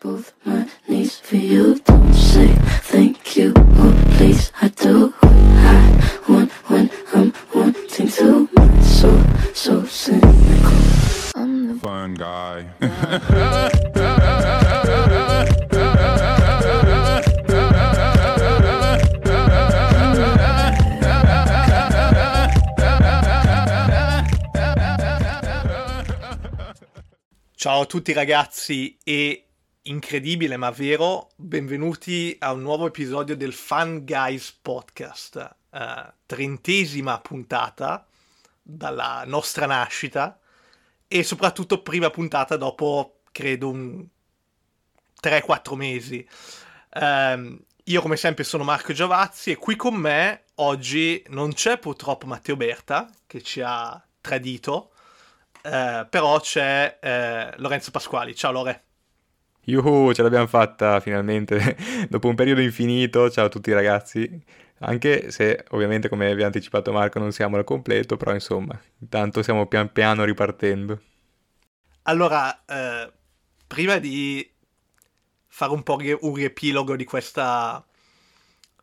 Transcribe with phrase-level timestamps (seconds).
[0.00, 1.78] both my knees for you.
[1.84, 2.48] Don't say
[2.82, 4.52] thank you, oh please.
[4.60, 8.48] I do what I want when I'm wanting to.
[8.54, 9.20] My soul
[9.54, 10.78] so cynical.
[11.36, 12.66] I'm the fun guy.
[27.60, 29.47] Ciao a tutti ragazzi e
[29.88, 38.06] incredibile ma vero, benvenuti a un nuovo episodio del Fun Guys Podcast, eh, trentesima puntata
[38.62, 40.38] dalla nostra nascita
[41.08, 44.06] e soprattutto prima puntata dopo credo un
[45.22, 46.26] 3-4 mesi.
[46.90, 52.26] Ehm, io come sempre sono Marco Giavazzi e qui con me oggi non c'è purtroppo
[52.26, 54.92] Matteo Berta che ci ha tradito,
[55.62, 58.34] eh, però c'è eh, Lorenzo Pasquali.
[58.34, 58.87] Ciao Lore.
[59.68, 61.76] Yuhu, ce l'abbiamo fatta finalmente
[62.08, 63.28] dopo un periodo infinito.
[63.30, 64.42] Ciao a tutti ragazzi.
[64.80, 69.42] Anche se ovviamente come vi ha anticipato Marco non siamo al completo, però insomma, intanto
[69.42, 71.02] stiamo pian piano ripartendo.
[72.02, 73.12] Allora, eh,
[73.66, 74.48] prima di
[75.48, 77.84] fare un po' un riepilogo di questa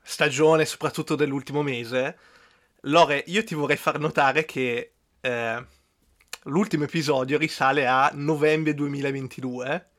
[0.03, 2.17] stagione, soprattutto dell'ultimo mese,
[2.81, 5.65] Lore, io ti vorrei far notare che eh,
[6.43, 9.89] l'ultimo episodio risale a novembre 2022.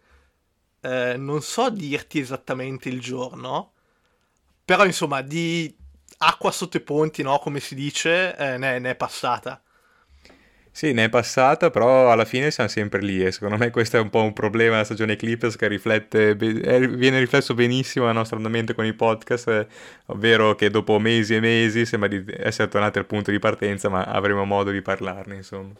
[0.80, 3.72] Eh, non so dirti esattamente il giorno,
[4.64, 5.74] però insomma di
[6.18, 7.38] acqua sotto i ponti, no?
[7.38, 9.60] Come si dice, eh, ne, ne è passata.
[10.70, 14.00] Sì, ne è passata, però alla fine siamo sempre lì e secondo me questo è
[14.00, 18.36] un po' un problema della stagione Clippers che riflette, eh, viene riflesso benissimo al nostro
[18.36, 19.66] andamento con i podcast, eh,
[20.06, 24.02] ovvero che dopo mesi e mesi sembra di essere tornati al punto di partenza, ma
[24.04, 25.72] avremo modo di parlarne, insomma.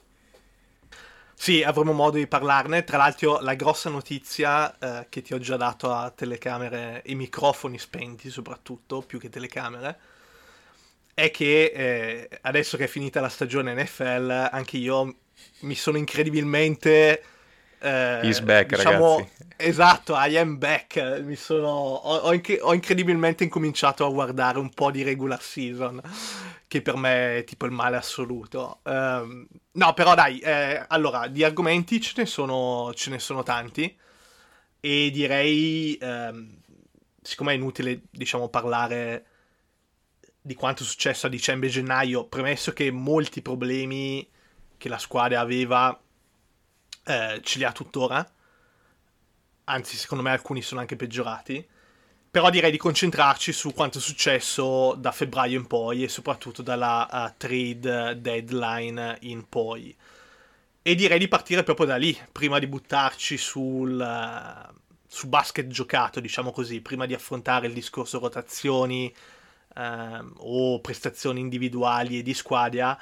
[1.39, 2.83] Sì, avremo modo di parlarne.
[2.85, 7.79] Tra l'altro, la grossa notizia eh, che ti ho già dato a telecamere e microfoni
[7.79, 9.99] spenti, soprattutto, più che telecamere,
[11.15, 15.15] è che eh, adesso che è finita la stagione NFL, anche io
[15.61, 17.23] mi sono incredibilmente.
[17.79, 19.35] Eh, He's back, diciamo, ragazzi.
[19.57, 21.21] Esatto, I am back.
[21.25, 26.01] Mi sono, ho, ho inc- ho incredibilmente incominciato a guardare un po' di regular season,
[26.67, 28.81] che per me è tipo il male assoluto.
[28.85, 33.97] Ehm, no, però dai, eh, allora, di argomenti ce ne sono, ce ne sono tanti.
[34.81, 36.61] E direi, ehm,
[37.23, 39.27] siccome è inutile, diciamo, parlare
[40.41, 44.27] di quanto è successo a dicembre e gennaio, premesso che molti problemi
[44.77, 45.99] che la squadra aveva
[47.07, 48.29] eh, ce li ha tuttora,
[49.65, 51.67] anzi secondo me alcuni sono anche peggiorati,
[52.31, 57.09] però direi di concentrarci su quanto è successo da febbraio in poi e soprattutto dalla
[57.11, 59.97] uh, trade deadline in poi.
[60.83, 64.75] E direi di partire proprio da lì, prima di buttarci sul, uh,
[65.07, 69.13] su basket giocato, diciamo così, prima di affrontare il discorso rotazioni,
[69.77, 72.99] ehm, o prestazioni individuali e di squadra,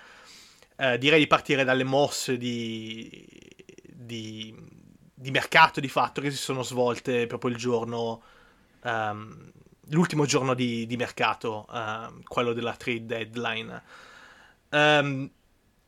[0.76, 3.53] eh, direi di partire dalle mosse di,
[4.04, 4.54] di,
[5.14, 8.22] di, mercato di fatto che si sono svolte proprio il giorno,
[8.82, 9.52] ehm,
[9.90, 13.82] l'ultimo giorno di, di mercato, ehm, quello della trade deadline.
[14.70, 15.30] Ehm,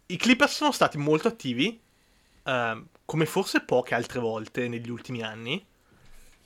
[0.07, 1.81] I Clippers sono stati molto attivi,
[2.45, 5.65] ehm, come forse poche altre volte negli ultimi anni.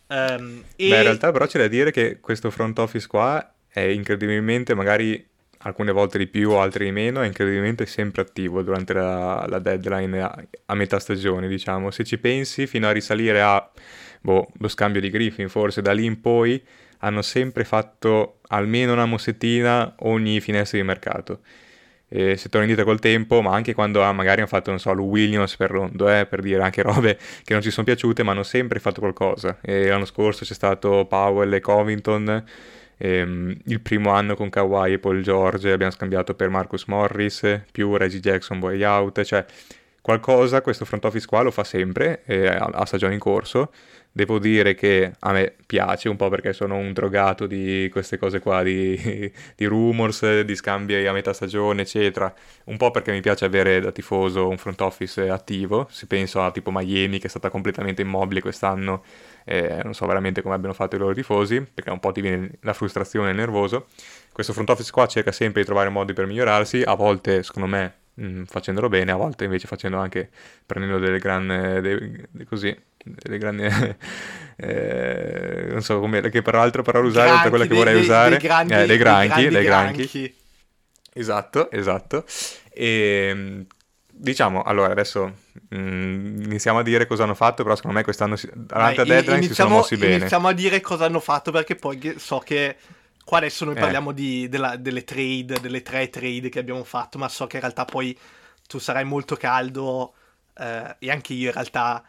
[0.09, 0.89] Ehm, e...
[0.89, 5.29] Beh, in realtà però c'è da dire che questo front office qua è incredibilmente, magari
[5.63, 10.21] alcune volte di più, altre di meno, è incredibilmente sempre attivo durante la, la deadline
[10.21, 11.91] a, a, metà stagione, diciamo.
[11.91, 13.71] Se ci pensi, fino a risalire a
[14.21, 16.63] boh, lo scambio di Griffin, forse da lì in poi
[16.99, 21.41] hanno sempre fatto almeno una mossettina ogni finestra di mercato.
[22.13, 24.93] E se torni indietro col tempo, ma anche quando ah, magari hanno fatto, non so,
[24.93, 28.33] Lou Williams per Rondo, eh, per dire anche robe che non ci sono piaciute, ma
[28.33, 29.59] hanno sempre fatto qualcosa.
[29.61, 32.45] E l'anno scorso c'è stato Powell e Covington
[33.03, 37.97] Ehm, il primo anno con Kawhi e Paul George abbiamo scambiato per Marcus Morris, più
[37.97, 39.45] Reggie Jackson boy out, cioè
[40.03, 43.73] qualcosa questo front office qua lo fa sempre eh, a, a stagione in corso.
[44.13, 48.41] Devo dire che a me piace un po' perché sono un drogato di queste cose
[48.41, 48.97] qua, di,
[49.55, 52.33] di rumors, di scambi a metà stagione, eccetera.
[52.65, 55.87] Un po' perché mi piace avere da tifoso un front office attivo.
[55.91, 59.03] Se penso a tipo Miami che è stata completamente immobile quest'anno
[59.45, 62.53] eh, non so veramente come abbiano fatto i loro tifosi, perché un po' ti viene
[62.61, 63.89] la frustrazione e il nervoso.
[64.33, 67.95] Questo front office qua cerca sempre di trovare modi per migliorarsi, a volte secondo me
[68.15, 70.31] mh, mm, facendolo bene, a volte invece facendo anche,
[70.67, 73.65] prendendo delle grandi, dei, così, delle grandi,
[74.57, 78.39] eh, non so come, che peraltro parola usare, oltre quella che vorrei dei, usare, dei,
[78.39, 79.97] grandi, eh, dei granchi, dei granchi.
[79.97, 80.35] granchi.
[81.13, 82.25] Esatto, esatto.
[82.73, 83.67] E
[84.13, 85.35] diciamo, allora adesso
[85.75, 89.43] mm, iniziamo a dire cosa hanno fatto, però secondo me quest'anno si- davanti a deadline
[89.43, 90.17] si sono mossi bene.
[90.17, 92.77] iniziamo a dire cosa hanno fatto perché poi so che
[93.25, 93.81] qua adesso noi Eh.
[93.81, 97.63] parliamo di- della- delle trade, delle tre trade che abbiamo fatto, ma so che in
[97.63, 98.17] realtà poi
[98.69, 100.15] tu sarai molto caldo
[100.59, 102.05] eh, e anche io in realtà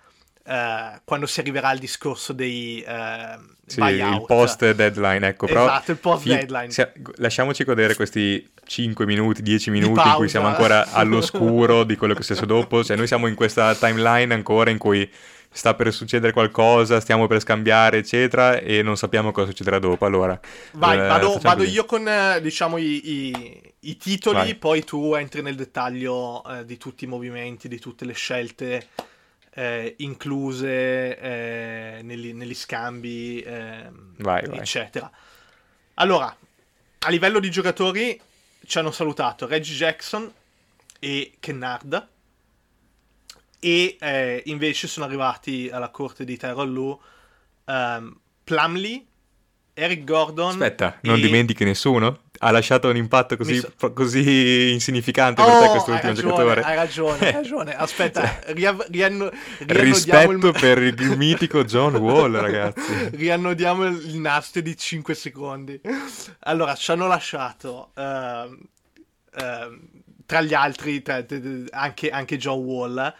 [0.45, 4.19] eh, quando si arriverà al discorso dei eh, Sì, buyout.
[4.19, 6.71] il post deadline, ecco, però Esatto, il post fi- deadline.
[6.71, 12.13] sia- lasciamoci godere questi 5 minuti, 10 minuti in cui siamo ancora all'oscuro di quello
[12.13, 15.09] che è successo dopo, cioè noi siamo in questa timeline ancora in cui
[15.53, 20.05] sta per succedere qualcosa, stiamo per scambiare, eccetera, e non sappiamo cosa succederà dopo.
[20.05, 20.39] Allora,
[20.71, 24.55] Vai, eh, vado, vado io con eh, diciamo i, i- i titoli, Vai.
[24.55, 28.88] poi tu entri nel dettaglio eh, di tutti i movimenti, di tutte le scelte
[29.53, 34.59] eh, incluse eh, negli, negli scambi, ehm, Vai, vai.
[34.59, 35.09] eccetera.
[35.95, 36.36] Allora,
[37.00, 38.19] a livello di giocatori
[38.65, 40.31] ci hanno salutato Reggie Jackson
[41.00, 42.07] e Kennard.
[43.63, 46.98] E eh, invece sono arrivati alla corte di Tyrone Lue
[47.65, 49.06] ehm, Plumlee,
[49.74, 50.51] Eric Gordon.
[50.51, 52.21] Aspetta, non e- dimentichi nessuno?
[52.43, 56.29] Ha lasciato un impatto così, so- pro- così insignificante per te Oh, questo ultimo ragione,
[56.33, 56.61] giocatore?
[56.61, 57.75] Hai ragione, hai ragione.
[57.75, 59.29] Aspetta, riav- rianno-
[59.67, 60.57] Rispetto il...
[60.59, 63.09] per il mitico John Wall, ragazzi.
[63.11, 65.79] riannodiamo il nastro di 5 secondi.
[66.39, 68.59] Allora, ci hanno lasciato ehm,
[69.35, 69.79] ehm,
[70.25, 71.23] tra gli altri tra-
[71.71, 73.13] anche, anche Joe Wall,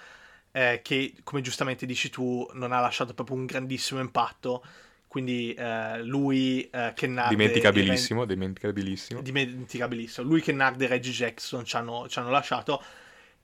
[0.51, 4.63] eh, che come giustamente dici tu, non ha lasciato proprio un grandissimo impatto.
[5.12, 9.22] Quindi eh, lui, eh, Kennard e- Dimenticabilissimo, dimenticabilissimo.
[9.22, 10.25] dimenticabilissimo.
[10.25, 12.81] Lui, Kennard e Reggie Jackson ci hanno, ci hanno lasciato.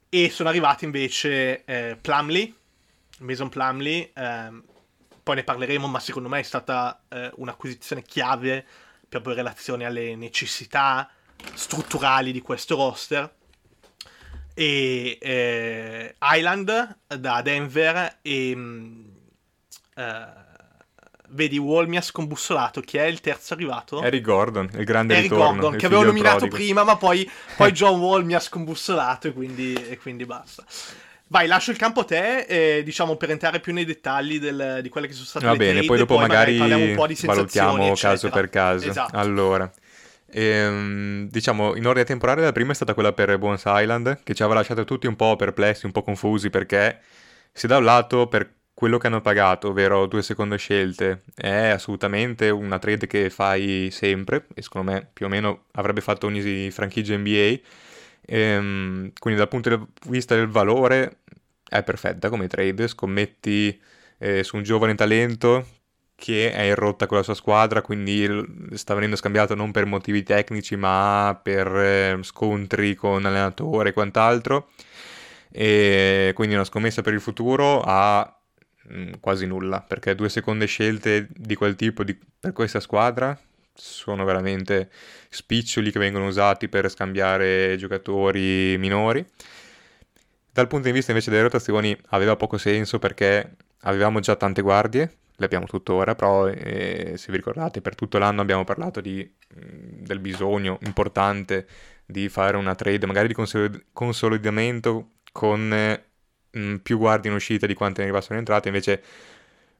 [0.07, 2.53] E sono arrivati invece eh, Plumlee,
[3.19, 4.11] Mason Plumlee.
[4.13, 4.63] ehm,
[5.21, 8.65] poi ne parleremo, ma secondo me è stata eh, un'acquisizione chiave
[9.09, 11.11] proprio in relazione alle necessità
[11.53, 13.29] strutturali di questo roster.
[14.53, 19.15] E eh, Island da Denver e mh,
[19.95, 20.45] eh,
[21.29, 24.01] vedi Wall mi ha scombussolato chi è il terzo arrivato?
[24.01, 25.61] Eric Gordon, il grande Eric ritorno.
[25.61, 29.73] Gordon, che avevo nominato prima, ma poi, poi John Wall mi ha scombussolato e quindi,
[29.73, 30.63] e quindi basta.
[31.29, 34.87] Vai, lascio il campo a te, eh, diciamo, per entrare più nei dettagli del- di
[34.87, 37.17] quelle che sono state Va le bene, trade, poi dopo magari, parliamo un po' di
[37.21, 38.31] valutiamo caso eccetera.
[38.31, 38.89] per caso.
[38.89, 39.17] Esatto.
[39.17, 39.69] Allora,
[40.31, 44.41] ehm, diciamo, in ordine temporale la prima è stata quella per Bones Island, che ci
[44.41, 47.01] aveva lasciato tutti un po' perplessi, un po' confusi, perché
[47.51, 52.51] se da un lato per quello che hanno pagato, ovvero due seconde scelte, è assolutamente
[52.51, 57.17] una trade che fai sempre, e secondo me più o meno avrebbe fatto ogni franchigia
[57.17, 57.59] NBA,
[58.23, 61.21] ehm, quindi dal punto di vista del valore
[61.67, 63.81] è perfetta come trade, scommetti
[64.19, 65.65] eh, su un giovane talento
[66.13, 68.27] che è in rotta con la sua squadra, quindi
[68.73, 74.69] sta venendo scambiato non per motivi tecnici, ma per eh, scontri con allenatore e quant'altro.
[75.51, 78.36] E quindi una scommessa per il futuro a
[78.91, 83.37] mm, quasi nulla, perché due seconde scelte di quel tipo di- per questa squadra
[83.73, 84.89] sono veramente
[85.29, 89.25] spiccioli che vengono usati per scambiare giocatori minori.
[90.51, 95.17] Dal punto di vista invece delle rotazioni aveva poco senso perché avevamo già tante guardie,
[95.35, 99.21] le abbiamo tuttora, però eh, se vi ricordate per tutto l'anno abbiamo parlato di,
[99.53, 101.67] mh, del bisogno importante
[102.05, 106.05] di fare una trade magari di consolid- consolidamento con eh,
[106.57, 109.01] mh, più guardie in uscita di quante ne arrivassero in entrata, invece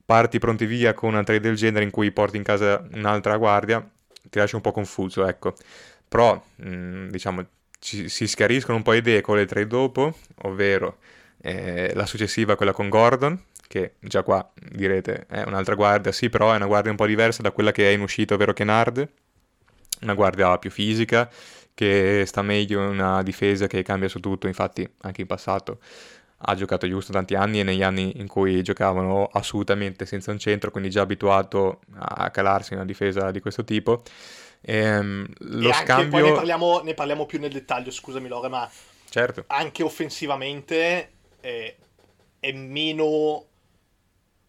[0.06, 3.86] parti pronti via con una trade del genere in cui porti in casa un'altra guardia,
[4.30, 5.54] ti lascia un po' confuso, ecco.
[6.08, 7.46] Però, mh, diciamo,
[7.80, 10.14] ci- si schiariscono un po' idee con le trade dopo,
[10.44, 10.98] ovvero
[11.42, 16.54] eh, la successiva, quella con Gordon, che già qua direte è un'altra guardia, sì, però
[16.54, 19.08] è una guardia un po' diversa da quella che è in uscita, ovvero Kennard,
[20.02, 21.30] una guardia più fisica,
[21.74, 25.80] che sta meglio in una difesa che cambia su tutto, infatti anche in passato
[26.40, 30.72] ha giocato giusto tanti anni e negli anni in cui giocavano assolutamente senza un centro,
[30.72, 34.04] quindi già abituato a calarsi in una difesa di questo tipo.
[34.62, 36.10] Ehm, lo e scambio...
[36.10, 38.70] poi ne parliamo, ne parliamo più nel dettaglio, scusami Lore, ma
[39.10, 39.46] Certo.
[39.48, 41.76] anche offensivamente eh,
[42.40, 43.46] è meno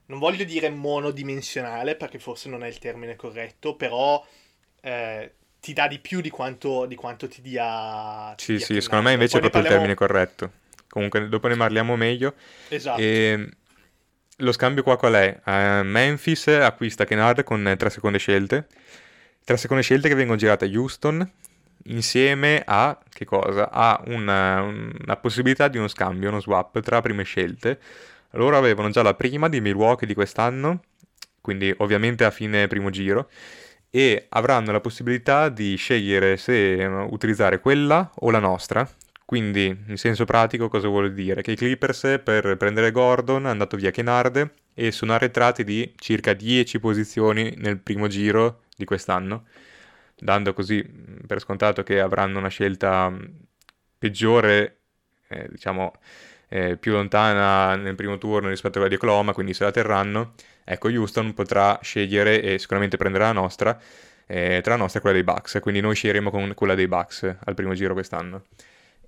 [0.06, 4.24] non voglio dire monodimensionale perché forse non è il termine corretto però
[4.80, 8.80] eh, ti dà di più di quanto, di quanto ti dia ti Sì, dia sì,
[8.80, 10.52] secondo me invece è proprio il parliamo- termine corretto.
[10.98, 12.34] Comunque dopo ne parliamo meglio.
[12.68, 13.48] esatto E
[14.38, 15.40] lo scambio qua qual è?
[15.44, 18.66] Eh, Memphis acquista Kennard con tre seconde scelte.
[19.44, 21.28] Tre seconde scelte che vengono girate a Houston
[21.84, 23.70] insieme a che cosa?
[23.70, 27.78] A una, una possibilità di uno scambio, uno swap tra prime scelte.
[28.32, 30.82] Loro avevano già la prima di Milwaukee di quest'anno,
[31.40, 33.30] quindi ovviamente a fine primo giro,
[33.90, 38.86] e avranno la possibilità di scegliere se eh, utilizzare quella o la nostra,
[39.28, 41.42] Quindi, in senso pratico, cosa vuol dire?
[41.42, 46.32] Che i Clippers per prendere Gordon hanno andato via Kennard e sono arretrati di circa
[46.32, 49.44] 10 posizioni nel primo giro di quest'anno,
[50.18, 50.82] dando così
[51.26, 53.14] per scontato che avranno una scelta
[53.98, 54.78] peggiore,
[55.28, 55.92] eh, diciamo,
[56.48, 60.32] eh, più lontana nel primo turno rispetto a quella di Oklahoma, quindi se la terranno,
[60.64, 63.78] ecco Houston potrà scegliere e sicuramente prenderà la nostra,
[64.26, 67.36] eh, tra la nostra e quella dei Bucks, quindi noi sceglieremo con quella dei Bucks
[67.44, 68.44] al primo giro quest'anno.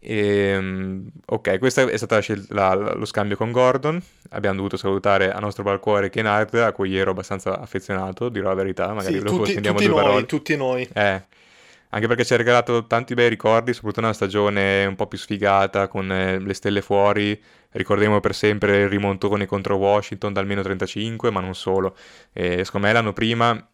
[0.02, 4.00] E, ehm, ok, questo è stato la, la, lo scambio con Gordon.
[4.30, 8.92] Abbiamo dovuto salutare a nostro balcone Kennard, a cui ero abbastanza affezionato, dirò la verità.
[8.92, 10.26] Magari sì, tutti, tutti due noi, parole.
[10.26, 10.88] tutti noi.
[10.92, 11.22] Eh,
[11.92, 15.88] anche perché ci ha regalato tanti bei ricordi, soprattutto una stagione un po' più sfigata
[15.88, 17.40] con eh, le stelle fuori.
[17.72, 21.94] Ricordiamo per sempre il rimontone contro Washington dal meno 35, ma non solo.
[22.32, 23.64] E, secondo me l'anno prima eh,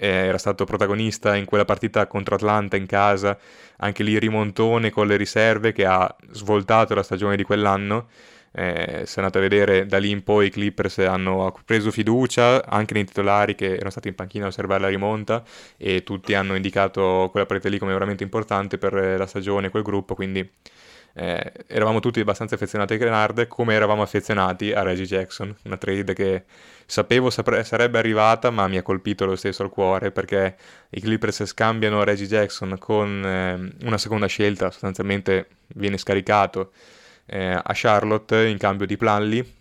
[0.00, 3.36] era stato protagonista in quella partita contro Atlanta in casa,
[3.78, 8.06] anche lì rimontone con le riserve che ha svoltato la stagione di quell'anno.
[8.52, 12.94] Eh, se andate a vedere da lì in poi i Clippers hanno preso fiducia anche
[12.94, 15.44] nei titolari che erano stati in panchina a osservare la rimonta
[15.76, 20.14] e tutti hanno indicato quella partita lì come veramente importante per la stagione, quel gruppo,
[20.14, 20.48] quindi
[21.14, 26.14] eh, eravamo tutti abbastanza affezionati a Grenard come eravamo affezionati a Reggie Jackson, una trade
[26.14, 26.44] che
[26.86, 30.56] sapevo sapre- sarebbe arrivata ma mi ha colpito lo stesso al cuore perché
[30.90, 36.72] i Clippers scambiano Reggie Jackson con eh, una seconda scelta, sostanzialmente viene scaricato
[37.26, 39.56] eh, a Charlotte in cambio di Planley.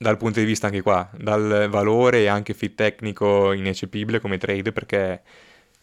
[0.00, 4.70] Dal punto di vista anche qua, dal valore e anche fit tecnico ineccepibile come trade
[4.70, 5.22] perché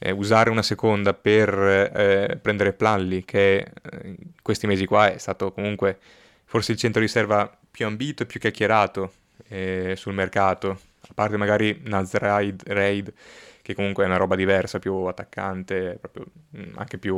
[0.06, 5.52] eh, usare una seconda per eh, prendere Planley che eh, questi mesi qua è stato
[5.52, 5.98] comunque
[6.46, 9.12] forse il centro riserva più ambito e più chiacchierato
[9.48, 13.14] eh, sul mercato, a parte magari Naz Raid,
[13.62, 17.16] che comunque è una roba diversa, più attaccante, proprio, mm, anche più,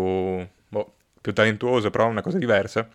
[0.69, 2.87] boh, più talentuoso, però una cosa diversa.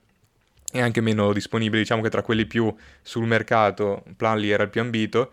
[0.75, 4.81] E anche meno disponibile, diciamo che tra quelli più sul mercato Planley era il più
[4.81, 5.31] ambito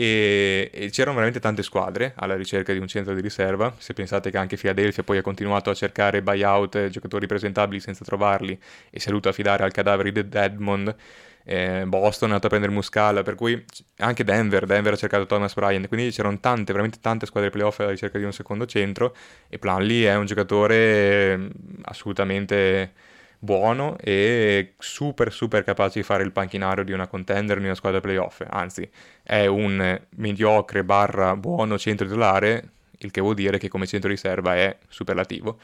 [0.00, 4.30] e, e, c'erano veramente tante squadre alla ricerca di un centro di riserva, se pensate
[4.30, 8.56] che anche Philadelphia poi ha continuato a cercare buyout, giocatori presentabili senza trovarli
[8.90, 10.94] e si è dovuto affidare al cadavere di Edmond,
[11.42, 13.64] eh, Boston è andato a prendere Muscala, per cui
[13.96, 17.90] anche Denver, Denver ha cercato Thomas Bryant, quindi c'erano tante, veramente tante squadre playoff alla
[17.90, 19.16] ricerca di un secondo centro
[19.48, 21.48] e Planley è un giocatore mm,
[21.86, 22.92] assolutamente
[23.38, 28.00] buono e super super capace di fare il panchinario di una contender di una squadra
[28.00, 28.88] playoff, anzi
[29.22, 34.56] è un mediocre barra buono centro titolare, il che vuol dire che come centro riserva
[34.56, 35.58] è superlativo.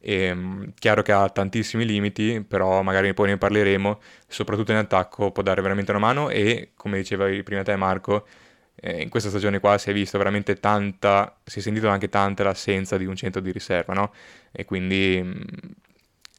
[0.00, 5.32] E, ehm, chiaro che ha tantissimi limiti, però magari poi ne parleremo, soprattutto in attacco
[5.32, 8.26] può dare veramente una mano e come dicevi prima te Marco,
[8.76, 12.44] eh, in questa stagione qua si è visto veramente tanta, si è sentito anche tanta
[12.44, 14.12] l'assenza di un centro di riserva, no?
[14.52, 15.20] E quindi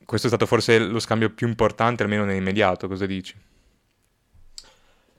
[0.09, 3.35] questo è stato forse lo scambio più importante, almeno nell'immediato, cosa dici?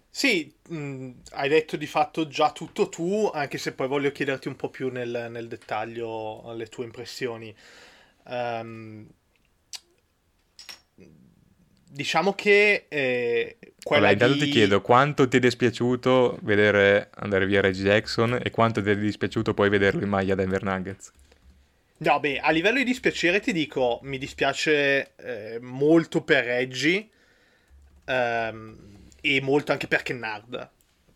[0.09, 4.57] Sì, mh, hai detto di fatto già tutto tu, anche se poi voglio chiederti un
[4.57, 7.55] po' più nel, nel dettaglio le tue impressioni.
[8.25, 9.07] Um,
[11.89, 14.41] diciamo che eh, Vabbè, intanto di...
[14.47, 18.97] ti chiedo quanto ti è dispiaciuto vedere andare via Reggie Jackson e quanto ti è
[18.97, 21.13] dispiaciuto poi vederlo in maglia Denver Nuggets.
[22.03, 27.11] No, beh, a livello di dispiacere ti dico, mi dispiace eh, molto per Reggie
[28.05, 30.71] ehm, e molto anche per Kennard,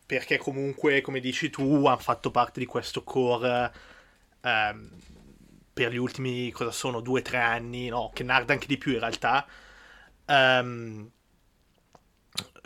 [0.04, 3.72] perché comunque, come dici tu, hanno fatto parte di questo core
[4.42, 4.90] ehm,
[5.72, 8.98] per gli ultimi, cosa sono, due o tre anni, no, Kennard anche di più in
[9.00, 9.46] realtà.
[10.26, 11.10] Um,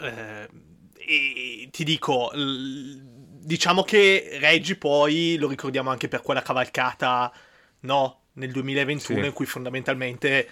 [0.00, 0.48] eh,
[0.96, 3.00] e ti dico, l-
[3.40, 7.32] diciamo che Reggie poi lo ricordiamo anche per quella cavalcata
[7.80, 8.20] no?
[8.34, 9.26] Nel 2021 sì.
[9.26, 10.48] in cui fondamentalmente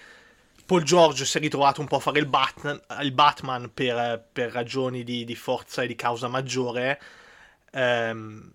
[0.67, 4.51] Paul George si è ritrovato un po' a fare il Batman, il Batman per, per,
[4.51, 7.01] ragioni di, di, forza e di causa maggiore.
[7.71, 8.51] Um,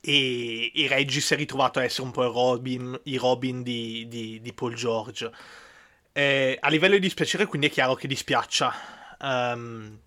[0.00, 4.06] e, e, Reggie si è ritrovato a essere un po' il Robin, il Robin di,
[4.06, 5.28] di, di, Paul George.
[6.12, 8.72] Eh, a livello di dispiacere, quindi è chiaro che dispiaccia.
[9.20, 9.98] Um,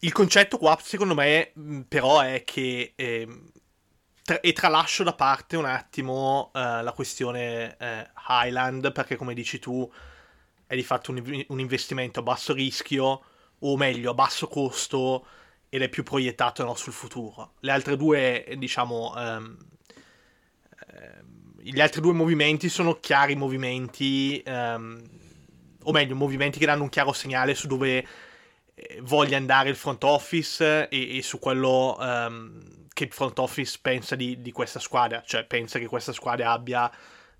[0.00, 1.52] il concetto qua, secondo me,
[1.86, 3.28] però, è che eh,
[4.22, 9.58] tra- e tralascio da parte un attimo uh, la questione uh, Highland, perché come dici
[9.58, 9.90] tu
[10.66, 13.22] è di fatto un, un, investimento a basso rischio,
[13.58, 15.26] o meglio a basso costo,
[15.68, 17.54] ed è più proiettato no, sul futuro.
[17.60, 19.56] Le altre due, diciamo, um,
[21.62, 25.00] gli altri due movimenti sono chiari movimenti, um,
[25.84, 28.06] o meglio, movimenti che danno un chiaro segnale su dove
[28.74, 33.78] eh, voglia andare il front office e, e su quello um, che il front office
[33.80, 36.90] pensa di, di, questa squadra, cioè pensa che questa squadra abbia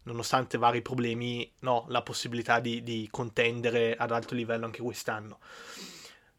[0.04, 5.38] nonostante vari problemi, no, la possibilità di, di contendere ad alto livello anche quest'anno.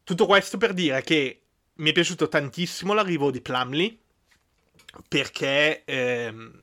[0.02, 1.40] Tutto questo per dire che
[1.74, 3.98] mi è piaciuto tantissimo l'arrivo di Plumley
[5.08, 6.60] perché ehm,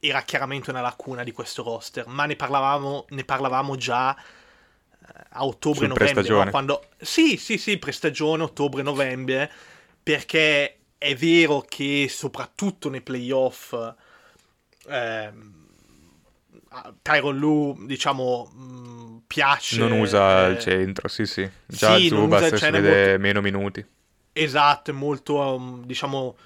[0.00, 5.44] era chiaramente una lacuna di questo roster, ma ne parlavamo, ne parlavamo già eh, a
[5.44, 6.28] ottobre-novembre.
[6.28, 6.50] No?
[6.50, 6.88] Quando...
[7.00, 9.50] Sì, sì, sì, prestagione, ottobre-novembre,
[10.02, 13.74] perché è vero che soprattutto nei playoff
[14.88, 15.64] ehm,
[17.02, 19.78] Tyron Lu, diciamo, mh, piace.
[19.78, 20.50] Non usa eh...
[20.50, 21.48] il centro, sì, sì.
[21.66, 23.20] Già sì, Zubaz si vede molto...
[23.20, 23.86] meno minuti.
[24.32, 26.36] Esatto, è molto, um, diciamo,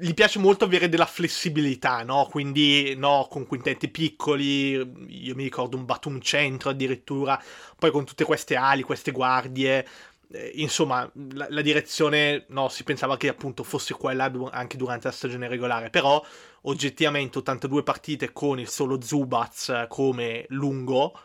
[0.00, 2.28] gli piace molto avere della flessibilità, no?
[2.30, 7.42] Quindi, no, con quintetti piccoli, io mi ricordo un Batum centro addirittura,
[7.76, 9.84] poi con tutte queste ali, queste guardie,
[10.32, 15.08] eh, insomma, la, la, direzione, no, si pensava che appunto fosse quella du- anche durante
[15.08, 16.24] la stagione regolare, però
[16.62, 21.18] oggettivamente 82 partite con il solo Zubaz come lungo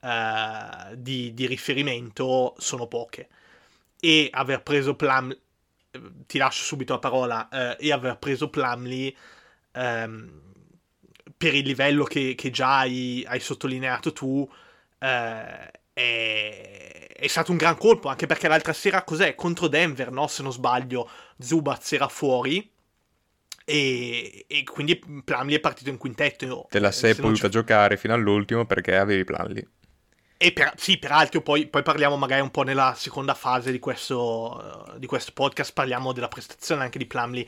[0.00, 3.28] eh, di, di riferimento sono poche.
[4.00, 5.36] E aver preso Plum
[6.26, 9.14] ti lascio subito la parola, eh, e aver preso Plumley
[9.72, 10.40] ehm,
[11.36, 14.48] per il livello che, che già hai, hai, sottolineato tu
[14.98, 19.34] eh, è, è, stato un gran colpo, anche perché l'altra sera cos'è?
[19.34, 20.26] Contro Denver, no?
[20.26, 21.08] Se non sbaglio,
[21.38, 22.70] Zubaz era fuori.
[23.64, 26.66] E, e quindi Plumley è partito in quintetto.
[26.68, 29.66] Te la sei potuta giocare fino all'ultimo perché avevi Plumley.
[30.36, 34.94] E per, sì, peraltro poi, poi, parliamo magari un po' nella seconda fase di questo,
[34.96, 37.46] di questo podcast, parliamo della prestazione anche di Plumley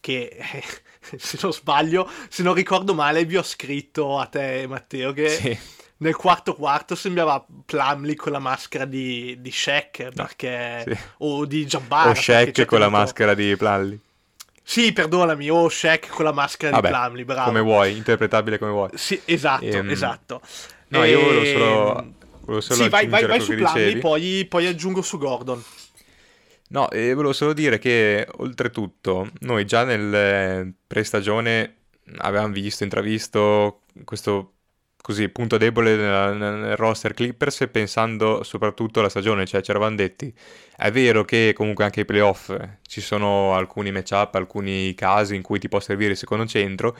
[0.00, 0.36] che
[1.16, 5.58] se non sbaglio, se non ricordo male, vi ho scritto a te Matteo che sì.
[6.02, 10.98] Nel quarto quarto sembrava Plumley con la maschera di, di Shaq perché, sì.
[11.18, 12.08] o di Jabbar.
[12.08, 13.98] O Shaq con la maschera di Plumley.
[14.64, 17.46] Sì, perdonami, o Shaq con la maschera Vabbè, di Plumley, bravo.
[17.46, 18.90] Come vuoi, interpretabile come vuoi.
[18.94, 19.90] Sì, esatto, ehm...
[19.90, 20.40] esatto.
[20.88, 21.08] No, e...
[21.08, 25.18] io volevo solo Volevo solo sì, vai, vai, vai su Plumlee, poi, poi aggiungo su
[25.18, 25.62] Gordon.
[26.68, 31.76] No, e volevo solo dire che oltretutto noi già nel pre-stagione
[32.18, 34.51] avevamo visto, intravisto questo
[35.02, 40.32] così punto debole nel, roster Clippers pensando soprattutto alla stagione, cioè ci eravamo detti
[40.76, 45.58] è vero che comunque anche ai playoff ci sono alcuni matchup, alcuni casi in cui
[45.58, 46.96] ti può servire il secondo centro,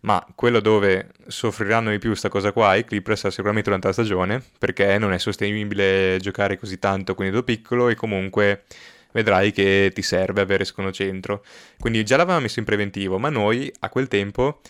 [0.00, 4.42] ma quello dove soffriranno di più questa cosa qua i Clippers sicuramente durante la stagione
[4.58, 8.64] perché non è sostenibile giocare così tanto con il tuo piccolo e comunque
[9.12, 11.44] vedrai che ti serve avere secondo centro.
[11.78, 14.60] Quindi già l'avevamo messo in preventivo ma noi a quel tempo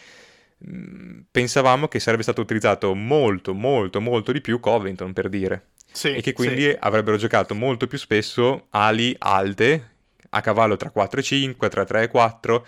[1.31, 6.20] pensavamo che sarebbe stato utilizzato molto molto molto di più Covington per dire sì, e
[6.20, 6.77] che quindi sì.
[6.79, 9.90] avrebbero giocato molto più spesso ali alte
[10.31, 12.66] a cavallo tra 4 e 5 tra 3 e 4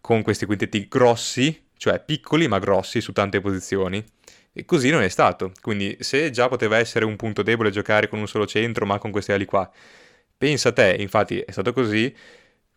[0.00, 4.04] con questi quintetti grossi cioè piccoli ma grossi su tante posizioni.
[4.52, 5.52] E così non è stato.
[5.62, 9.10] Quindi se già poteva essere un punto debole giocare con un solo centro, ma con
[9.10, 9.70] queste ali qua,
[10.36, 12.14] pensa a te, infatti è stato così,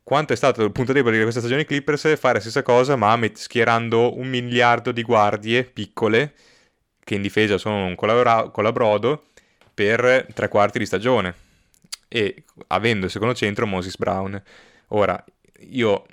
[0.03, 3.17] quanto è stato il punto debole di questa stagione Clippers fare la stessa cosa, ma
[3.33, 6.33] schierando un miliardo di guardie piccole,
[7.03, 9.25] che in difesa sono un colabrodo,
[9.73, 11.33] per tre quarti di stagione.
[12.07, 14.41] E avendo il secondo centro Moses Brown.
[14.89, 15.23] Ora,
[15.69, 16.05] io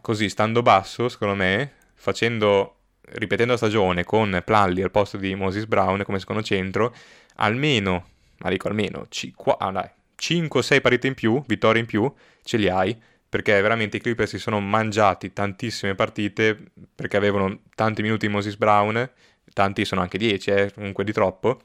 [0.00, 5.66] così stando basso, secondo me, facendo, ripetendo la stagione con Plumlee al posto di Moses
[5.66, 6.94] Brown come secondo centro,
[7.36, 8.06] almeno,
[8.38, 12.12] ma dico almeno, c- ah, 5-6 partite in più, vittorie in più,
[12.42, 12.96] ce li hai,
[13.28, 16.58] perché veramente i Clippers si sono mangiati tantissime partite
[16.94, 19.08] perché avevano tanti minuti di Moses Brown,
[19.52, 21.60] tanti sono anche 10, eh, comunque di troppo,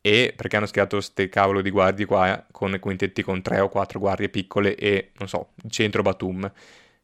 [0.00, 3.98] e perché hanno schierato ste cavolo di guardie qua con quintetti con 3 o 4
[3.98, 6.50] guardie piccole e, non so, centro Batum.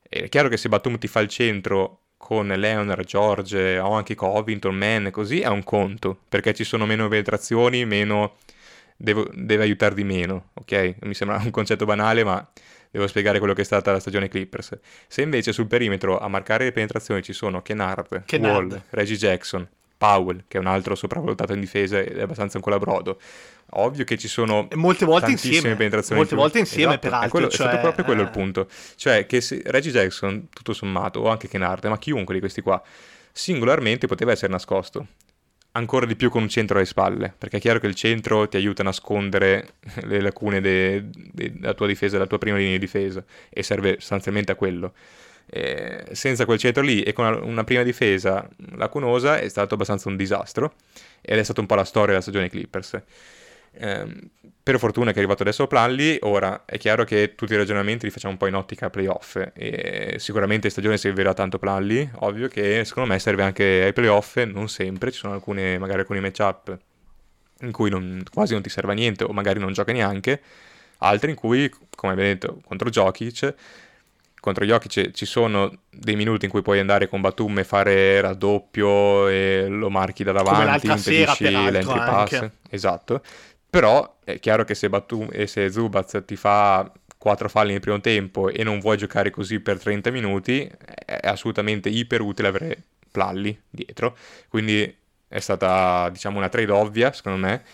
[0.00, 4.74] È chiaro che se Batum ti fa il centro con Leonard, George o anche Covington,
[4.74, 8.36] Man, così è un conto, perché ci sono meno penetrazioni, meno...
[8.96, 10.94] Devo, deve aiutare di meno, ok?
[11.00, 12.48] Mi sembra un concetto banale, ma
[12.94, 14.78] devo spiegare quello che è stata la stagione Clippers.
[15.08, 19.66] Se invece sul perimetro a marcare le penetrazioni ci sono Kennard, Wall, Reggie Jackson,
[19.98, 23.18] Powell, che è un altro sopravvalutato in difesa ed è abbastanza un colabrodo,
[23.70, 27.48] ovvio che ci sono molte volte insieme, penetrazioni molte volte insieme esatto, peraltro è, quello,
[27.48, 28.68] cioè, è stato proprio quello il punto.
[28.94, 32.80] Cioè che se Reggie Jackson tutto sommato o anche Kennard ma chiunque di questi qua
[33.32, 35.08] singolarmente poteva essere nascosto
[35.76, 38.56] ancora di più con un centro alle spalle perché è chiaro che il centro ti
[38.56, 42.78] aiuta a nascondere le lacune de, de, della tua difesa della tua prima linea di
[42.78, 44.92] difesa e serve sostanzialmente a quello.
[45.46, 50.08] Eh, senza quel centro lì e con una, una prima difesa lacunosa è stato abbastanza
[50.08, 50.72] un disastro
[51.20, 53.02] ed è stata un po' la storia della stagione Clippers
[53.78, 54.30] Ehm,
[54.64, 58.10] per fortuna che è arrivato adesso Planli, ora è chiaro che tutti i ragionamenti li
[58.10, 62.82] facciamo un po' in ottica playoff e sicuramente in stagione servirà tanto Planli, ovvio che
[62.86, 66.78] secondo me serve anche ai playoff, non sempre, ci sono alcune, magari alcuni matchup
[67.60, 70.40] in cui non, quasi non ti serve a niente o magari non gioca neanche,
[70.98, 73.54] altri in cui, come abbiamo detto, contro Jokic,
[74.40, 79.28] contro Jokic ci sono dei minuti in cui puoi andare con Batum e fare raddoppio
[79.28, 83.22] e lo marchi da davanti, impedisci l'entry pass, esatto,
[83.74, 88.48] però è chiaro che se, Batum, se Zubaz ti fa 4 falli nel primo tempo
[88.48, 90.70] e non vuoi giocare così per 30 minuti,
[91.04, 94.16] è assolutamente iper utile avere Plalli dietro.
[94.48, 97.64] Quindi è stata, diciamo, una trade ovvia, secondo me,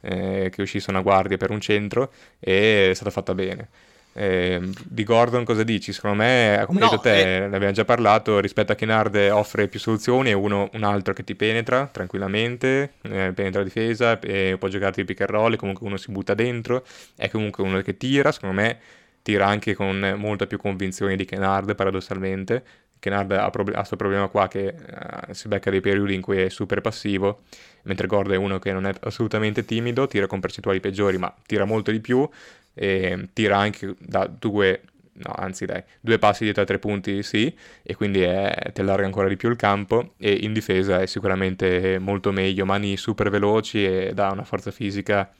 [0.00, 3.68] eh, che uscisse una guardia per un centro e è stata fatta bene.
[4.12, 5.92] Eh, di Gordon cosa dici?
[5.92, 7.46] Secondo me, come no, hai detto te, eh...
[7.48, 11.22] ne abbiamo già parlato, rispetto a Kennard offre più soluzioni, è uno, un altro che
[11.24, 16.10] ti penetra tranquillamente, eh, penetra la difesa, può giocarti pick and roll, comunque uno si
[16.10, 16.84] butta dentro,
[17.16, 18.78] è comunque uno che tira, secondo me
[19.22, 22.64] tira anche con molta più convinzione di Kennard paradossalmente,
[23.00, 26.82] Kennard ha questo problema qua che uh, si becca dei periodi in cui è super
[26.82, 27.40] passivo,
[27.84, 31.64] mentre Gordon è uno che non è assolutamente timido, tira con percentuali peggiori, ma tira
[31.64, 32.28] molto di più,
[32.74, 37.54] e tira anche da due, no, anzi dai, due passi dietro a tre punti sì,
[37.82, 41.98] e quindi è, ti allarga ancora di più il campo e in difesa è sicuramente
[41.98, 45.32] molto meglio, mani super veloci e dà una forza fisica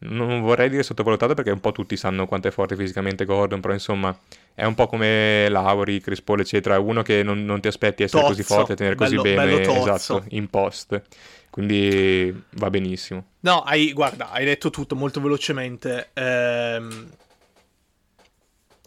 [0.00, 3.72] non vorrei dire sottovalutato perché un po' tutti sanno quanto è forte fisicamente Gordon, però
[3.72, 4.16] insomma
[4.54, 8.22] è un po' come Lauri, Chris Paul eccetera, uno che non, non ti aspetti essere
[8.22, 11.02] tozzo, così forte tenere così bello, bene bello esatto, in post.
[11.50, 13.32] Quindi va benissimo.
[13.40, 16.10] No, hai, guarda, hai detto tutto molto velocemente.
[16.14, 17.10] Ehm,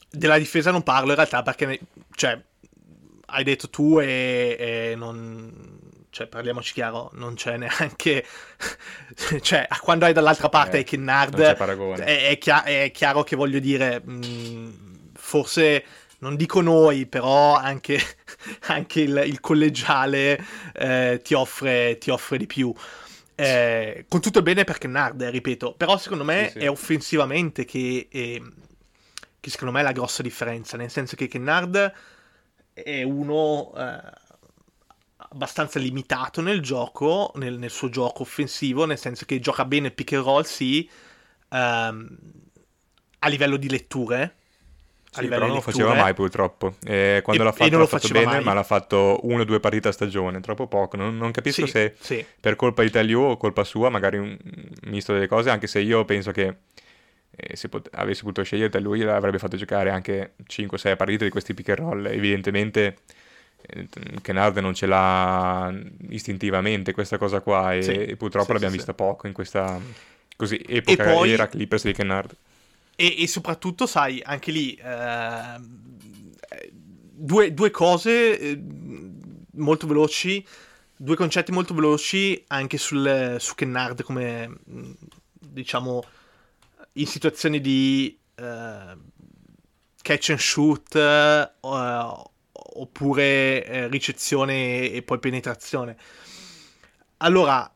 [0.09, 1.79] della difesa non parlo in realtà perché,
[2.15, 2.39] cioè,
[3.27, 5.79] hai detto tu e, e non...
[6.09, 8.25] Cioè, parliamoci chiaro, non c'è neanche...
[9.41, 11.39] cioè, quando hai dall'altra parte eh, Kennard...
[12.03, 14.01] È, è, chia- è, chiaro che voglio dire...
[14.01, 15.85] Mh, forse
[16.21, 17.99] non dico noi, però anche,
[18.67, 22.73] anche il, il, collegiale eh, ti, offre, ti, offre, di più.
[23.35, 26.65] Eh, con tutto il bene per Kennard, ripeto, però secondo me sì, sì.
[26.65, 28.41] è offensivamente che, eh,
[29.39, 31.91] che, secondo me è la grossa differenza, nel senso che Kennard
[32.73, 33.99] è uno eh,
[35.17, 39.93] abbastanza limitato nel gioco, nel, nel, suo gioco offensivo, nel senso che gioca bene il
[39.93, 40.87] pick and roll, sì,
[41.49, 42.17] ehm,
[43.19, 44.35] a livello di letture,
[45.11, 46.75] sì, però non lo faceva mai purtroppo.
[46.85, 48.43] E quando e, l'ha fatto l'ha fatto bene, mai.
[48.43, 50.95] ma l'ha fatto uno o due partite a stagione, troppo poco.
[50.95, 52.25] Non, non capisco sì, se sì.
[52.39, 54.37] per colpa di Telliu o colpa sua, magari un
[54.83, 56.55] misto delle cose, anche se io penso che
[57.35, 61.53] eh, se pot- avessi potuto scegliere lui l'avrebbe fatto giocare anche 5-6 partite di questi
[61.53, 62.05] pick and roll.
[62.05, 62.99] Evidentemente
[63.63, 63.87] eh,
[64.21, 65.73] Kennard non ce l'ha
[66.09, 69.77] istintivamente questa cosa qua e, sì, e purtroppo l'abbiamo vista poco in questa
[70.37, 71.31] così, epoca e poi...
[71.31, 72.35] era Clippers di Kennard.
[73.01, 75.55] E, e soprattutto, sai, anche lì, eh,
[76.99, 78.63] due, due, cose eh,
[79.53, 80.45] molto veloci,
[80.95, 84.55] due concetti molto veloci anche sul, su Kennard come,
[85.39, 86.03] diciamo,
[86.93, 88.97] in situazioni di eh,
[90.03, 91.51] catch and shoot eh,
[92.51, 95.97] oppure eh, ricezione e poi penetrazione.
[97.17, 97.73] Allora,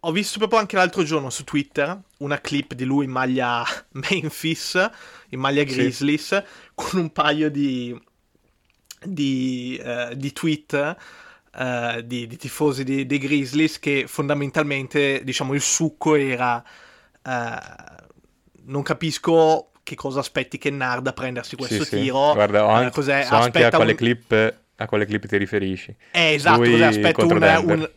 [0.00, 3.64] ho visto proprio anche l'altro giorno su Twitter una clip di lui in maglia
[4.10, 4.90] Memphis,
[5.30, 6.42] in maglia Grizzlies, sì.
[6.74, 8.00] con un paio di,
[9.02, 10.96] di, uh, di tweet
[11.54, 16.62] uh, di, di, tifosi dei Grizzlies che fondamentalmente, diciamo, il succo era...
[17.24, 18.06] Uh,
[18.68, 22.28] non capisco che cosa aspetti che Nard a prendersi questo sì, tiro.
[22.28, 22.34] Sì.
[22.34, 23.24] Guarda, ho anche, cos'è?
[23.24, 23.96] so anche a quale, un...
[23.96, 25.96] clip, a quale clip ti riferisci.
[26.10, 26.84] Eh, esatto, cos'è?
[26.84, 27.90] Aspetta un, un,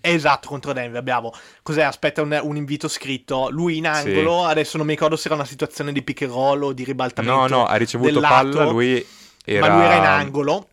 [0.00, 1.32] Esatto, contro Denver abbiamo.
[1.62, 1.82] Cos'è?
[1.82, 3.48] Aspetta un, un invito scritto.
[3.50, 4.44] Lui in angolo.
[4.44, 4.50] Sì.
[4.50, 7.36] Adesso non mi ricordo se era una situazione di pick and roll o di ribaltamento.
[7.36, 8.64] No, no, ha ricevuto palla.
[8.64, 9.04] Lui
[9.44, 9.68] era...
[9.68, 10.68] Ma lui era in angolo.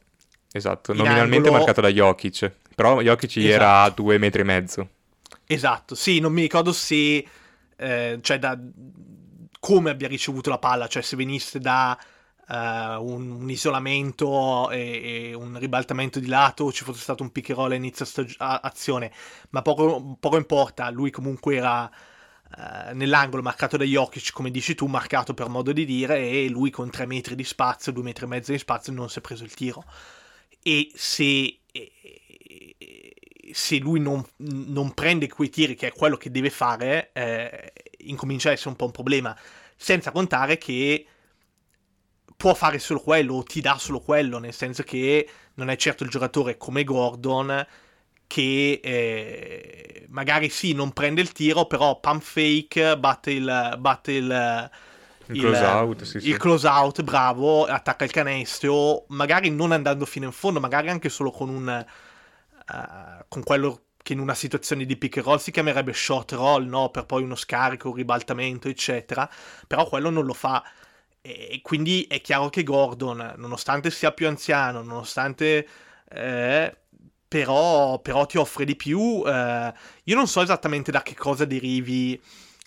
[0.52, 1.58] Esatto, in nominalmente angolo...
[1.58, 2.52] marcato da Jokic.
[2.74, 3.54] Però Jokic esatto.
[3.54, 4.90] era a due metri e mezzo.
[5.46, 7.26] Esatto, sì, non mi ricordo se.
[7.76, 8.58] Eh, cioè, da.
[9.60, 11.98] Come abbia ricevuto la palla, cioè se venisse da
[12.48, 17.50] uh, un, un, isolamento e, e, un ribaltamento di lato, ci fosse stato un pick
[17.50, 19.12] and roll inizio stag- azione,
[19.50, 24.86] ma poco, poco, importa, lui comunque era uh, nell'angolo marcato da Jokic, come dici tu,
[24.88, 28.28] marcato per modo di dire, e lui con 3 metri di spazio, 2 metri e
[28.28, 29.84] mezzo di spazio non si è preso il tiro.
[30.62, 31.60] E se...
[33.54, 38.50] se lui non, non, prende quei tiri, che è quello che deve fare, eh, incomincia
[38.50, 39.38] a essere un po' un problema.
[39.76, 41.06] Senza contare che
[42.38, 46.04] può fare solo quello o ti dà solo quello, nel senso che non è certo
[46.04, 47.66] il giocatore come Gordon
[48.28, 54.70] che eh, magari sì, non prende il tiro, però pump fake, batte il, batte il,
[55.28, 60.26] il, close out, sì, il close out, bravo, attacca il canestro, magari non andando fino
[60.26, 61.86] in fondo, magari anche solo con un...
[62.70, 66.66] Uh, con quello che in una situazione di pick and roll si chiamerebbe short roll,
[66.66, 66.90] no?
[66.90, 69.30] Per poi uno scarico, un ribaltamento, eccetera.
[69.66, 70.64] Però quello non lo fa.
[71.28, 75.68] E quindi è chiaro che Gordon, nonostante sia più anziano, nonostante...
[76.10, 76.78] Eh,
[77.28, 79.22] però, però, ti offre di più.
[79.26, 82.20] Eh, io non so esattamente da che cosa derivi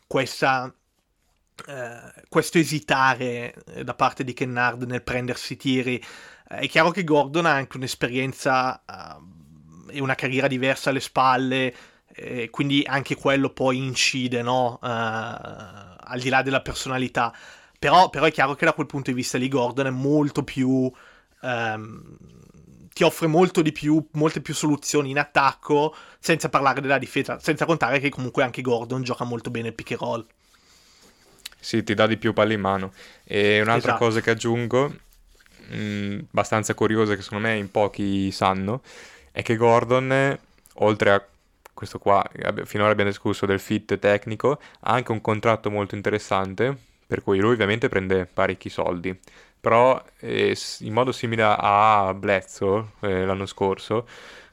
[0.06, 0.72] questa,
[1.66, 6.02] eh, questo esitare eh, da parte di Kennard nel prendersi tiri.
[6.46, 11.74] è chiaro che Gordon ha anche un'esperienza eh, e una carriera diversa alle spalle,
[12.50, 14.78] quindi anche quello poi incide, no?
[14.82, 17.32] Eh, al di là della personalità.
[17.80, 20.92] Però, però, è chiaro che da quel punto di vista lì Gordon è molto più...
[21.40, 22.16] Ehm,
[22.92, 27.64] ti offre molto di più, molte più soluzioni in attacco, senza parlare della difesa, senza
[27.64, 30.26] contare che comunque anche Gordon gioca molto bene il pick and roll.
[31.58, 32.92] Sì, ti dà di più palle in mano.
[33.24, 34.04] E un'altra esatto.
[34.04, 34.94] cosa che aggiungo,
[35.68, 38.82] mh, mm, abbastanza curiosa che secondo me in pochi sanno,
[39.32, 40.38] è che Gordon,
[40.74, 41.24] oltre a
[41.72, 42.22] questo qua,
[42.64, 47.54] finora abbiamo discusso del fit tecnico, ha anche un contratto molto interessante, per cui lui
[47.54, 49.18] ovviamente prende parecchi soldi
[49.60, 54.06] però eh, in modo simile a Bledsoe eh, l'anno scorso,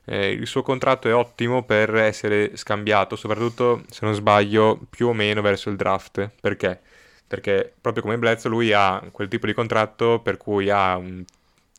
[0.04, 5.14] eh, il suo contratto è ottimo per essere scambiato, soprattutto se non sbaglio più o
[5.14, 6.30] meno verso il draft.
[6.42, 6.80] Perché?
[7.26, 11.24] Perché proprio come Bledsoe lui ha quel tipo di contratto per cui ha un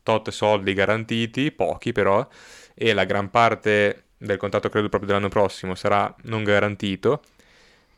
[0.03, 2.27] tot soldi garantiti, pochi però,
[2.73, 7.21] e la gran parte del contratto credo proprio dell'anno prossimo sarà non garantito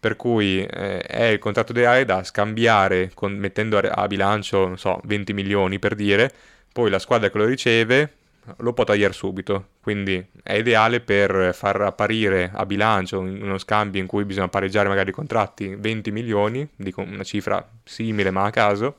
[0.02, 5.00] per cui eh, è il contratto ideale da scambiare con, mettendo a, bilancio, non so,
[5.04, 6.34] 20 milioni per dire,
[6.74, 8.14] poi la squadra che lo riceve
[8.58, 14.08] lo può tagliare subito, quindi è ideale per far apparire a bilancio uno scambio in
[14.08, 18.98] cui bisogna pareggiare magari i contratti 20 milioni, dico una cifra simile ma a caso,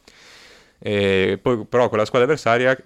[0.79, 2.79] poi però con la squadra avversaria,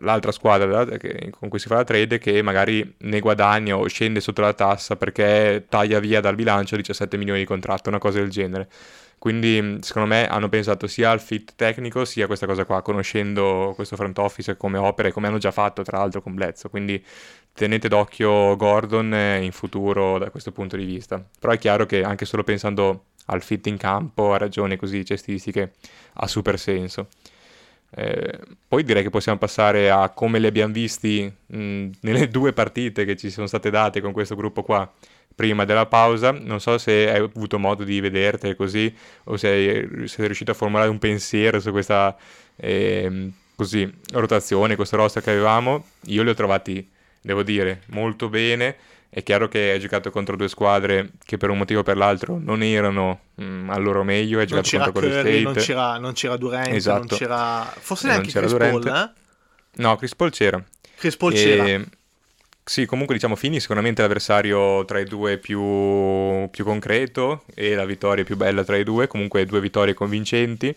[0.00, 4.20] l'altra squadra che, con cui si fa la trade, che magari ne guadagna o scende
[4.20, 8.30] sotto la tassa perché taglia via dal bilancio 17 milioni di contratto, una cosa del
[8.30, 8.68] genere.
[9.18, 13.72] Quindi secondo me hanno pensato sia al fit tecnico sia a questa cosa qua, conoscendo
[13.74, 16.68] questo front office come opera e come hanno già fatto tra l'altro con Blezzo.
[16.68, 17.04] Quindi
[17.52, 21.22] tenete d'occhio Gordon in futuro da questo punto di vista.
[21.38, 25.72] Però è chiaro che anche solo pensando al fit in campo, a ragioni così cestistiche,
[26.14, 27.08] ha super senso.
[27.90, 33.04] Eh, poi direi che possiamo passare a come li abbiamo visti mh, nelle due partite
[33.04, 34.90] che ci sono state date con questo gruppo qua
[35.34, 36.32] prima della pausa.
[36.32, 38.92] Non so se hai avuto modo di vedertele così
[39.24, 42.16] o se sei, sei riuscito a formulare un pensiero su questa
[42.56, 45.84] eh, così, rotazione, questo roster che avevamo.
[46.06, 46.88] Io li ho trovati,
[47.20, 48.76] devo dire, molto bene
[49.10, 52.38] è chiaro che hai giocato contro due squadre che per un motivo o per l'altro
[52.38, 54.38] non erano mh, mm, al loro meglio.
[54.38, 55.40] Hai giocato contro Curry, State.
[55.40, 57.06] Non c'era, non c'era Durant, esatto.
[57.08, 57.72] non c'era...
[57.78, 58.84] Forse neanche c'era Chris Durant.
[58.84, 59.10] Paul, eh?
[59.82, 60.62] No, Chris Paul c'era.
[60.96, 61.36] Chris Paul e...
[61.36, 61.84] c'era.
[62.64, 65.58] Sì, comunque diciamo Fini sicuramente l'avversario tra i due più,
[66.50, 70.76] più concreto e la vittoria più bella tra i due, comunque due vittorie convincenti.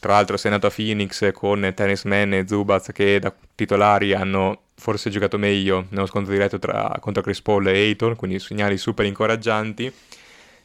[0.00, 4.60] Tra l'altro sei nato a Phoenix con Tennis Man e Zubaz che da titolari hanno
[4.76, 9.06] forse giocato meglio nello scontro diretto tra, contro Chris Paul e Ayton, quindi segnali super
[9.06, 9.92] incoraggianti.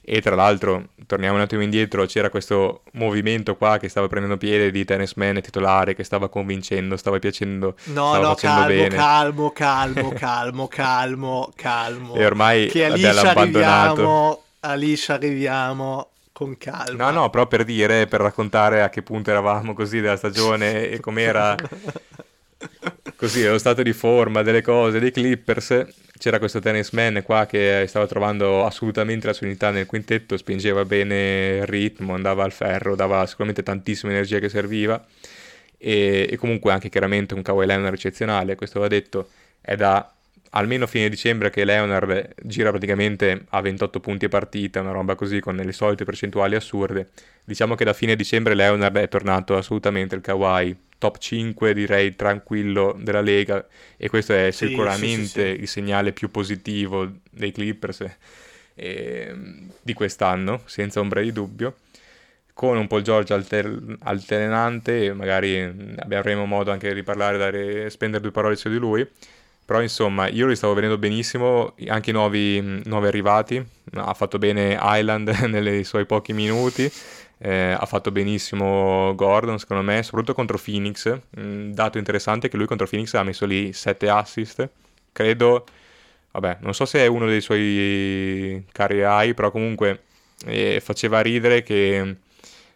[0.04, 4.72] E tra l'altro, torniamo un attimo indietro, c'era questo movimento qua che stava prendendo piede
[4.72, 8.96] di tennis man titolare, che stava convincendo, stava piacendo, no, stava no, facendo calmo, bene.
[8.96, 12.16] calmo, calmo, calmo, calmo, calmo.
[12.16, 14.44] E ormai che abbiamo abbandonato.
[14.62, 17.12] Alice arriviamo con calma.
[17.12, 21.00] No, no, però per dire, per raccontare a che punto eravamo così della stagione e
[21.00, 21.56] com'era
[23.22, 25.86] così lo stato di forma delle cose dei Clippers.
[26.18, 31.58] C'era questo tennisman qua che stava trovando assolutamente la sua unità nel quintetto spingeva bene
[31.58, 35.06] il ritmo andava al ferro dava sicuramente tantissima energia che serviva.
[35.78, 39.30] E, e comunque anche chiaramente un Kawhi Leonard eccezionale questo va detto
[39.62, 40.12] è da
[40.52, 45.40] almeno fine dicembre che Leonard gira praticamente a 28 punti a partita, una roba così
[45.40, 47.10] con le solite percentuali assurde.
[47.44, 52.96] Diciamo che da fine dicembre Leonard è tornato assolutamente il Kawhi top 5 direi tranquillo
[53.00, 53.66] della Lega
[53.98, 58.06] e questo è sì, sicuramente sì, sì, il segnale più positivo dei Clippers
[58.76, 59.36] eh,
[59.82, 61.78] di quest'anno, senza ombra di dubbio.
[62.54, 68.32] Con un Paul George alter- alternante, magari avremo modo anche di parlare, dare, spendere due
[68.32, 69.08] parole su di lui.
[69.72, 73.66] Però insomma, io li stavo vedendo benissimo, anche i nuovi, nuovi arrivati.
[73.94, 76.92] Ha fatto bene Island nei suoi pochi minuti
[77.38, 81.18] eh, ha fatto benissimo Gordon, secondo me, soprattutto contro Phoenix.
[81.38, 84.70] Un dato interessante che lui contro Phoenix ha messo lì 7 assist.
[85.14, 85.66] Credo
[86.32, 90.04] vabbè, non so se è uno dei suoi cari AI, però comunque
[90.48, 92.18] eh, faceva ridere che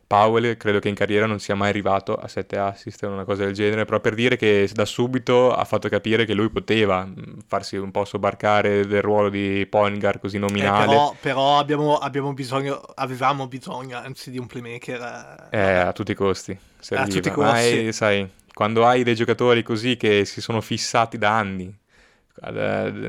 [0.07, 3.43] Powell credo che in carriera non sia mai arrivato a 7 assist o una cosa
[3.43, 7.39] del genere, però per dire che da subito ha fatto capire che lui poteva mm,
[7.47, 10.83] farsi un po' sobbarcare del ruolo di point guard così nominale.
[10.83, 15.47] Eh, però, però abbiamo, abbiamo, bisogno, avevamo bisogno anzi di un playmaker.
[15.49, 16.57] Eh, eh a tutti i costi.
[16.77, 17.07] Serviva.
[17.07, 17.83] A tutti i costi.
[17.85, 21.75] Ma sai, quando hai dei giocatori così che si sono fissati da anni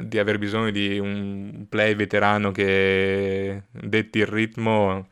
[0.05, 5.09] di aver bisogno di un play veterano che detti il ritmo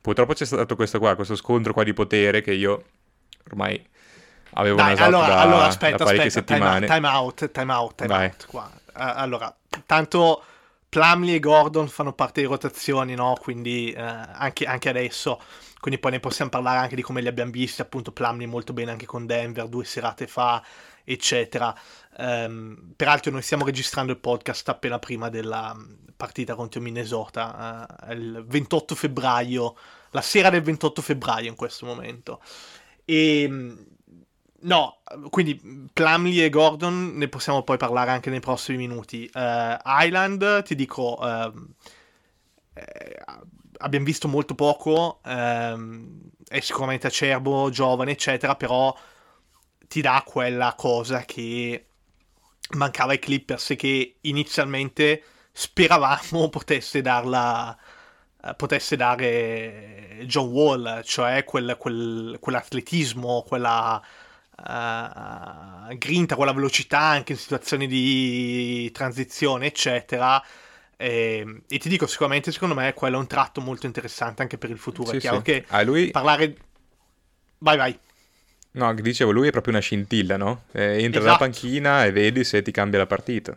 [0.00, 2.84] Purtroppo c'è stato questo qua, questo scontro qua di potere che io
[3.48, 3.86] ormai
[4.54, 6.86] avevo Dai, allora, da, allora, aspetta, da aspetta, settimane.
[6.86, 8.26] Time, out, time out, time Vai.
[8.26, 8.70] out qua.
[8.86, 9.54] Uh, allora,
[9.86, 10.42] tanto
[10.88, 13.36] Plumley e Gordon fanno parte di rotazioni, no?
[13.40, 15.40] Quindi uh, anche, anche, adesso.
[15.78, 17.82] Quindi poi ne possiamo parlare anche di come li abbiamo visti.
[17.82, 20.62] Appunto, Plumley molto bene anche con Denver due serate fa,
[21.04, 21.74] eccetera.
[22.16, 25.76] Um, peraltro, noi stiamo registrando il podcast appena prima della
[26.20, 29.74] partita contro Minnesota uh, il 28 febbraio,
[30.10, 32.42] la sera del 28 febbraio in questo momento.
[33.06, 33.86] E ehm,
[34.60, 34.98] no,
[35.30, 39.30] quindi Plumlee e Gordon ne possiamo poi parlare anche nei prossimi minuti.
[39.32, 41.52] Uh, Island, ti dico, uh,
[42.74, 43.22] eh,
[43.78, 48.94] abbiamo visto molto poco, uh, è sicuramente acerbo, giovane, eccetera, però
[49.88, 51.86] ti dà quella cosa che
[52.76, 57.76] mancava ai Clippers e che inizialmente speravamo potesse darla
[58.42, 64.02] uh, potesse dare John Wall, cioè quel, quel, quell'atletismo, quella
[64.56, 70.42] uh, grinta, quella velocità anche in situazioni di transizione, eccetera.
[70.96, 74.58] E, ehm, e, ti dico, sicuramente, secondo me, quello è un tratto molto interessante anche
[74.58, 75.10] per il futuro.
[75.10, 75.42] Sì, è chiaro sì.
[75.42, 76.10] che ah, lui...
[76.10, 76.56] parlare.
[77.58, 77.98] Vai, vai.
[78.72, 80.64] No, dicevo, lui è proprio una scintilla, no?
[80.72, 81.24] Eh, entra esatto.
[81.24, 83.56] dalla panchina e vedi se ti cambia la partita.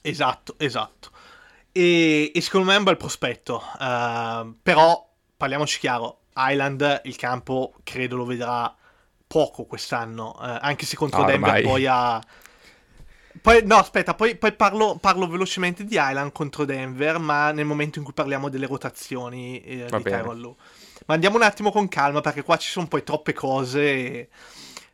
[0.00, 1.10] Esatto, esatto.
[1.76, 3.60] E, e secondo me è un bel prospetto.
[3.80, 8.72] Uh, però, parliamoci chiaro, Island il campo credo lo vedrà
[9.26, 11.40] poco quest'anno, uh, anche se contro Ormai.
[11.40, 12.22] Denver poi ha...
[13.42, 17.98] Poi, no, aspetta, poi, poi parlo, parlo, velocemente di Island contro Denver, ma nel momento
[17.98, 20.56] in cui parliamo delle rotazioni eh, di Tyrone Lu.
[21.06, 24.28] Ma andiamo un attimo con calma, perché qua ci sono poi troppe cose.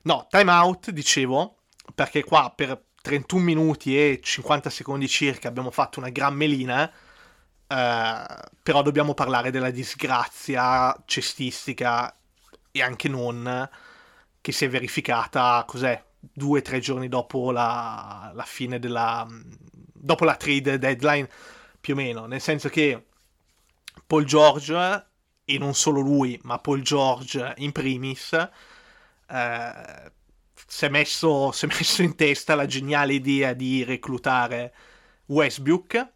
[0.03, 1.57] No, timeout, dicevo,
[1.95, 6.91] perché qua per 31 minuti e 50 secondi circa abbiamo fatto una gran melina.
[7.67, 8.25] Uh,
[8.63, 12.13] però dobbiamo parlare della disgrazia cestistica
[12.73, 13.69] e anche non
[14.41, 19.27] che si è verificata cos'è due o tre giorni dopo la, la, fine della
[19.93, 21.29] dopo la trade deadline
[21.81, 23.07] più o meno nel senso che
[24.07, 25.07] Paul George
[25.45, 30.11] e non solo lui ma Paul George in primis uh,
[30.72, 34.72] si è, messo, si è messo in testa la geniale idea di reclutare
[35.26, 36.09] Westbrook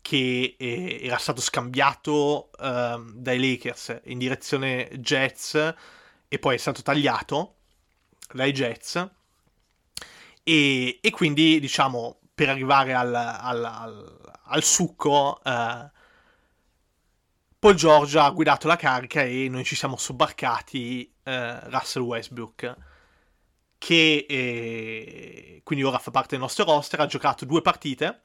[0.00, 5.74] che eh, era stato scambiato eh, dai Lakers in direzione Jets
[6.28, 7.56] e poi è stato tagliato
[8.32, 9.10] dai Jets.
[10.44, 15.90] E, e quindi diciamo per arrivare al, al, al, al succo eh,
[17.58, 22.85] Paul George ha guidato la carica e noi ci siamo sobbarcati eh, Russell Westbrook
[23.78, 28.22] che eh, quindi ora fa parte del nostro roster, ha giocato due partite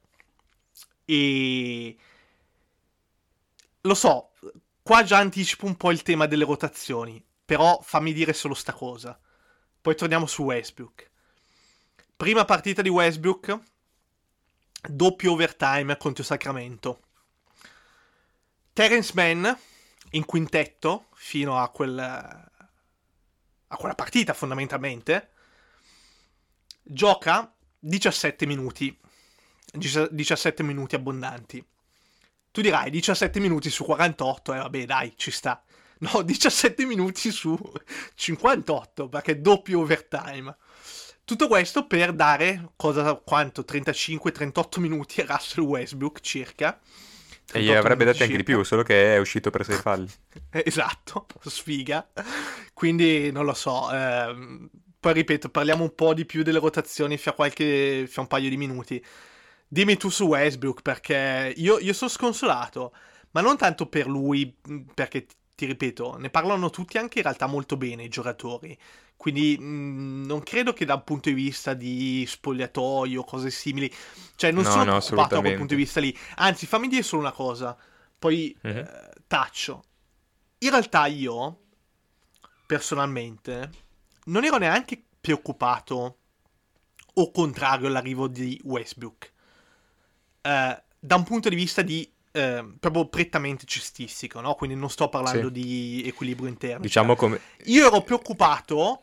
[1.06, 1.98] e
[3.82, 4.32] lo so,
[4.82, 9.20] qua già anticipo un po' il tema delle rotazioni, però fammi dire solo sta cosa.
[9.82, 11.10] Poi torniamo su Westbrook.
[12.16, 13.60] Prima partita di Westbrook,
[14.88, 17.02] doppio overtime contro Sacramento.
[18.74, 19.48] Terence Mann
[20.12, 25.32] in quintetto fino a, quel, a quella partita fondamentalmente
[26.84, 28.98] gioca 17 minuti.
[29.74, 31.66] 17 minuti abbondanti.
[32.52, 35.64] Tu dirai 17 minuti su 48, e eh, vabbè dai, ci sta.
[36.02, 37.56] No, 17 minuti su
[38.16, 40.58] 58, perché doppio overtime.
[41.24, 43.62] Tutto questo per dare cosa, quanto?
[43.62, 46.80] 35-38 minuti a Russell Westbrook circa.
[47.54, 50.10] E gli avrebbe dato anche di più, solo che è uscito per sei falli.
[50.50, 52.10] esatto, sfiga.
[52.74, 53.92] Quindi non lo so.
[53.92, 54.70] Ehm,
[55.02, 58.56] poi ripeto, parliamo un po' di più delle rotazioni fra, qualche, fra un paio di
[58.56, 59.04] minuti.
[59.68, 62.94] Dimmi tu su Westbrook, perché io, io sono sconsolato,
[63.32, 64.56] ma non tanto per lui,
[64.94, 65.26] perché
[65.56, 68.78] ti ripeto, ne parlano tutti anche in realtà molto bene i giocatori.
[69.18, 73.92] Quindi mh, non credo che dal punto di vista di spogliatoio, cose simili,
[74.36, 76.16] cioè non no, sono no, preoccupato da quel punto di vista lì.
[76.36, 77.76] Anzi, fammi dire solo una cosa,
[78.20, 78.70] poi uh-huh.
[78.70, 79.84] eh, taccio.
[80.60, 81.60] In realtà io,
[82.68, 83.90] personalmente,
[84.32, 86.18] non ero neanche preoccupato
[87.14, 89.32] o contrario all'arrivo di Westbrook.
[90.44, 94.56] eh, da un punto di vista di eh, proprio prettamente cestistico, no?
[94.56, 95.52] Quindi non sto parlando Sì.
[95.54, 96.82] di equilibrio interno.
[96.82, 97.40] Diciamo come...
[97.66, 99.00] Io ero preoccupato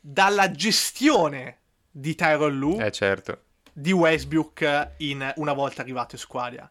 [0.00, 1.58] dalla gestione
[1.90, 3.42] di Tyron Lu Eh certo.
[3.72, 6.70] di Westbrook in una volta arrivato in squadra.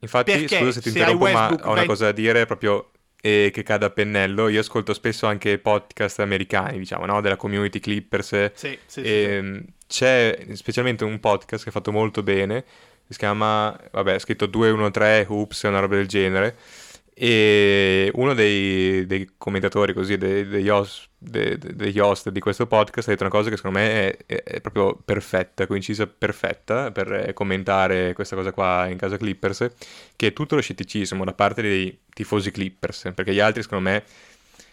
[0.00, 2.90] Infatti, Perché scusa se ti se interrompo, ma ho una vai- cosa da dire proprio
[3.26, 4.48] eh, che cade a pennello.
[4.48, 7.20] Io ascolto spesso anche podcast americani, diciamo, no?
[7.20, 8.28] Della community Clippers.
[8.28, 9.02] Sì, sì, sì, sì.
[9.02, 12.64] E, c'è specialmente un podcast che è fatto molto bene,
[13.08, 16.56] si chiama, vabbè, scritto 213 Hoops, una roba del genere.
[17.18, 22.66] E uno dei, dei commentatori, così, dei- degli, host, de- de- degli host di questo
[22.66, 26.92] podcast ha detto una cosa che secondo me è, è- è proprio perfetta, coincisa perfetta
[26.92, 29.70] per eh, commentare questa cosa qua in casa Clippers,
[30.14, 34.04] che è tutto lo scetticismo da parte dei tifosi Clippers, perché gli altri secondo me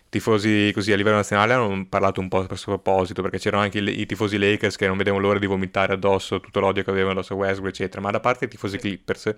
[0.10, 3.80] tifosi così a livello nazionale hanno parlato un po' a questo proposito, perché c'erano anche
[3.80, 7.20] i, i tifosi Lakers che non vedevano l'ora di vomitare addosso tutto l'odio che avevano
[7.20, 9.34] addosso a Westbrook, eccetera, ma da parte dei tifosi Clippers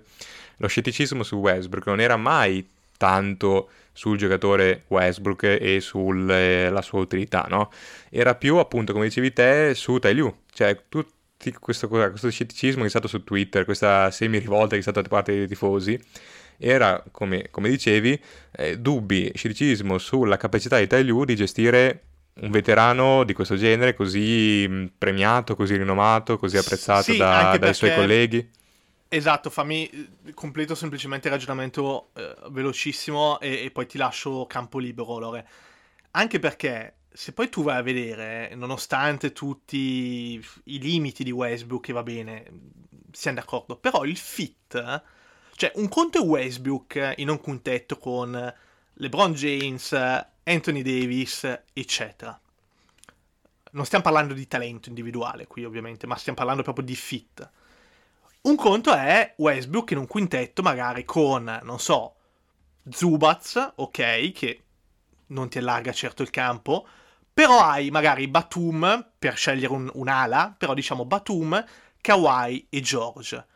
[0.56, 2.66] lo scetticismo su Westbrook non era mai
[2.96, 7.70] tanto sul giocatore Westbrook e sulla sua utilità, no?
[8.10, 12.86] Era più appunto, come dicevi te, su Tai Lu, cioè tutti questo, questo scetticismo che
[12.86, 15.98] è stato su Twitter, questa semi-rivolta che è stata da parte dei tifosi,
[16.58, 18.18] era, come, come dicevi,
[18.52, 22.00] eh, dubbi, scetticismo sulla capacità di Tai Lu di gestire
[22.40, 27.90] un veterano di questo genere così premiato, così rinomato, così apprezzato Sì, da- dai suoi
[27.90, 28.50] perché- colleghi.
[29.08, 34.78] Esatto, fammi eh, completo semplicemente il ragionamento eh, velocissimo e, e poi ti lascio campo
[34.78, 35.48] libero, Lore.
[36.12, 41.92] Anche perché se poi tu vai a vedere, nonostante tutti i limiti di Westbrook, che
[41.92, 42.44] va bene,
[43.12, 45.02] siamo d'accordo, però il fit,
[45.54, 48.54] cioè un conto è Westbrook in un quintetto con
[48.94, 49.92] LeBron James,
[50.42, 52.38] Anthony Davis, eccetera.
[53.70, 57.50] Non stiamo parlando di talento individuale qui, ovviamente, ma stiamo parlando proprio di fit.
[58.46, 62.14] Un conto è Westbrook in un quintetto, magari con, non so,
[62.88, 64.62] Zubaz, ok, che
[65.28, 66.86] non ti allarga certo il campo,
[67.34, 71.64] però hai magari Batum, per scegliere un, un'ala, però diciamo Batum,
[72.00, 73.46] Kawhi e George.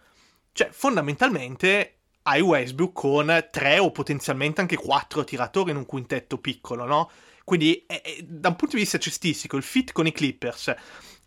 [0.51, 6.85] Cioè, fondamentalmente hai Westbrook con tre o potenzialmente anche quattro tiratori in un quintetto piccolo,
[6.85, 7.09] no?
[7.45, 10.75] Quindi, è- è- da un punto di vista cestistico, il fit con i Clippers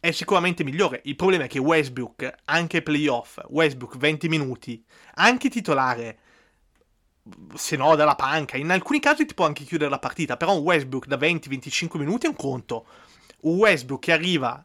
[0.06, 1.00] è sicuramente migliore.
[1.06, 4.84] Il problema è che Westbrook, anche playoff, Westbrook 20 minuti,
[5.14, 6.18] anche titolare,
[7.56, 10.64] se no dalla panca, in alcuni casi ti può anche chiudere la partita, però un
[10.64, 12.86] Westbrook da 20-25 minuti è un conto.
[13.44, 14.62] Un Westbrook che arriva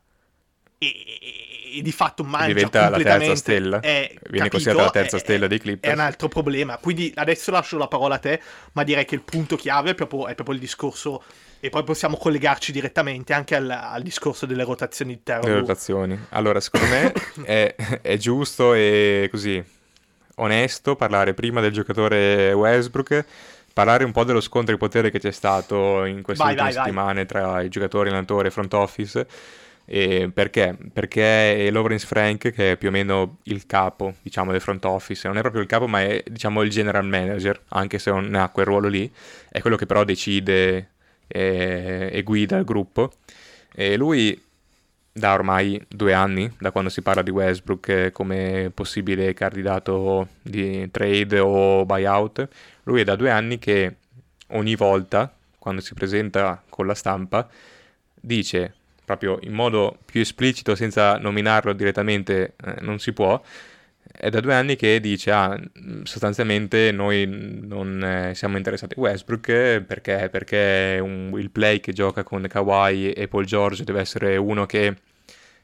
[0.76, 3.78] e, e- e di fatto mangia diventa la terza stella.
[3.78, 5.94] è, Viene considerata la terza È- stella dei È Clippers.
[5.94, 6.78] un altro problema.
[6.78, 10.26] Quindi adesso lascio la parola a te, ma direi che il punto chiave è proprio,
[10.26, 11.22] è proprio il discorso
[11.60, 15.46] e poi possiamo collegarci direttamente anche al, al discorso delle rotazioni di terra.
[15.46, 16.18] Le rotazioni.
[16.30, 17.12] Allora, secondo me
[17.44, 19.62] è, è giusto e così
[20.36, 23.24] onesto parlare prima del giocatore Westbrook,
[23.72, 26.76] parlare un po' dello scontro di potere che c'è stato in queste Vai, ultime vai,
[26.76, 26.84] vai.
[26.84, 29.26] settimane tra i giocatori, l'allenatore e front office.
[29.90, 30.76] E perché?
[30.92, 35.26] Perché è Lawrence Frank, che è più o meno il capo, diciamo, del front office,
[35.26, 38.50] non è proprio il capo, ma è, diciamo, il general manager, anche se non ha
[38.50, 39.10] quel ruolo lì,
[39.48, 40.90] è quello che però decide
[41.28, 43.12] e, e guida il gruppo.
[43.72, 44.42] E lui
[45.12, 50.90] da ormai due anni, da quando si parla di Westbrook eh, come possibile candidato di
[50.90, 52.48] trade o buyout,
[52.84, 53.96] lui è da due anni che
[54.48, 57.48] ogni volta, quando si presenta con la stampa,
[58.14, 58.74] dice
[59.04, 63.40] proprio in modo più esplicito, senza nominarlo direttamente, eh, non si può,
[64.20, 65.56] è da due anni che dice, ah,
[66.02, 72.24] sostanzialmente noi non eh, siamo interessati a Westbrook perché, perché un- il play che gioca
[72.24, 74.96] con Kawhi e Paul George deve essere uno che,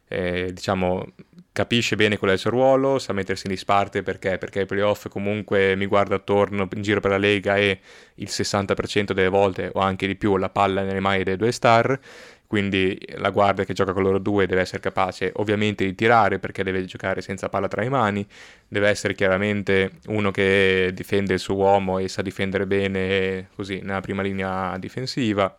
[0.09, 1.05] eh, diciamo,
[1.53, 5.09] capisce bene qual è il suo ruolo, sa mettersi in disparte perché, perché ai playoff
[5.09, 7.81] comunque mi guarda attorno in giro per la Lega e
[8.17, 11.99] il 60% delle volte o anche di più la palla nelle mani dei due star
[12.47, 16.63] quindi la guardia che gioca con loro due deve essere capace ovviamente di tirare perché
[16.63, 18.27] deve giocare senza palla tra le mani,
[18.69, 24.01] deve essere chiaramente uno che difende il suo uomo e sa difendere bene così nella
[24.01, 25.57] prima linea difensiva.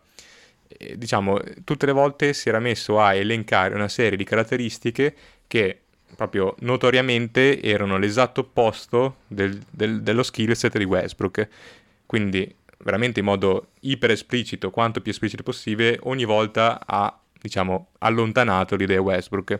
[0.68, 5.14] E, diciamo, tutte le volte si era messo a elencare una serie di caratteristiche
[5.46, 5.80] che
[6.14, 11.48] proprio notoriamente erano l'esatto opposto del- del- dello skill set di Westbrook.
[12.06, 18.76] Quindi veramente in modo iper esplicito, quanto più esplicito possibile, ogni volta ha, diciamo, allontanato
[18.76, 19.58] l'idea Westbrook.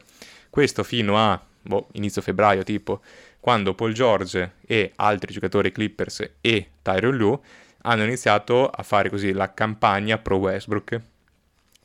[0.50, 3.02] Questo fino a boh, inizio febbraio, tipo,
[3.40, 7.38] quando Paul George e altri giocatori Clippers e Tyron Lue
[7.82, 11.00] hanno iniziato a fare così la campagna pro Westbrook.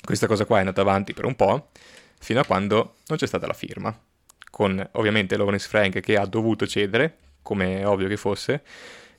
[0.04, 1.70] Questa cosa qua è andata avanti per un po',
[2.20, 3.96] fino a quando non c'è stata la firma.
[4.52, 8.62] con ovviamente Lawrence Frank che ha dovuto cedere, come è ovvio che fosse,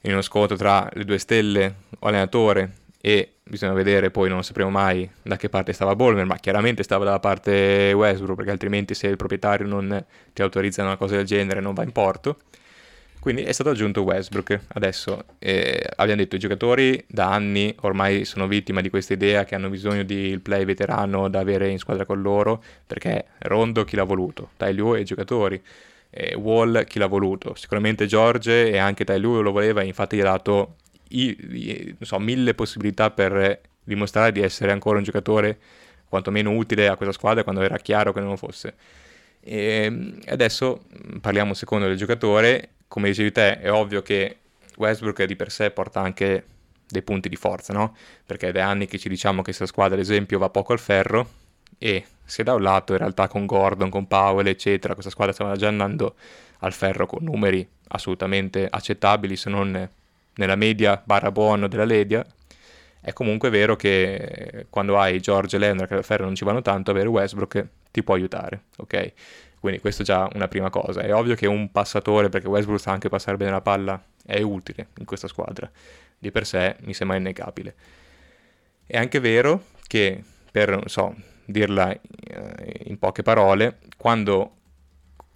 [0.03, 5.09] in uno scontro tra le due stelle, allenatore e bisogna vedere, poi non sapremo mai
[5.23, 9.17] da che parte stava Bolmer, ma chiaramente stava dalla parte Westbrook perché altrimenti se il
[9.17, 12.39] proprietario non ti autorizza una cosa del genere non va in porto.
[13.23, 14.59] Quindi è stato aggiunto Westbrook.
[14.67, 19.55] Adesso eh, abbiamo detto i giocatori da anni ormai sono vittima di questa idea che
[19.55, 23.95] hanno bisogno di il play veterano da avere in squadra con loro, perché Rondo chi
[23.95, 25.63] l'ha voluto, Tai Lu e i giocatori,
[26.15, 30.21] eh, Wall chi l'ha voluto, sicuramente George e anche Tai Lu lo voleva, infatti gli
[30.21, 30.77] ha dato
[31.09, 35.59] i, i, so, mille possibilità per dimostrare di essere ancora un giocatore
[36.09, 38.75] quantomeno utile a questa squadra quando era chiaro che non lo fosse.
[39.41, 40.85] E adesso
[41.21, 44.37] parliamo un secondo del giocatore come dicevi te, è ovvio che
[44.77, 46.45] Westbrook di per sé porta anche
[46.87, 47.97] dei punti di forza, no?
[48.27, 50.79] Perché è da anni che ci diciamo che questa squadra, ad esempio, va poco al
[50.79, 51.41] ferro
[51.83, 55.57] e se da un lato in realtà con Gordon, con Powell, eccetera, questa squadra stava
[55.57, 56.15] già andando
[56.61, 59.91] al ferro con numeri assolutamente accettabili, se non
[60.35, 62.25] nella media barra buono della Ledia,
[63.01, 66.63] è comunque vero che quando hai George e Leonard che al ferro non ci vanno
[66.63, 69.13] tanto, avere Westbrook ti può aiutare, ok?
[69.59, 71.01] Quindi questo è già una prima cosa.
[71.03, 74.89] È ovvio che un passatore, perché Westbrook sa anche passare bene la palla, è utile
[74.99, 75.69] in questa squadra.
[76.17, 77.75] Di per sé mi sembra innegabile.
[78.87, 81.15] È anche vero che, per, non so,
[81.45, 84.57] dirla eh, in poche parole, quando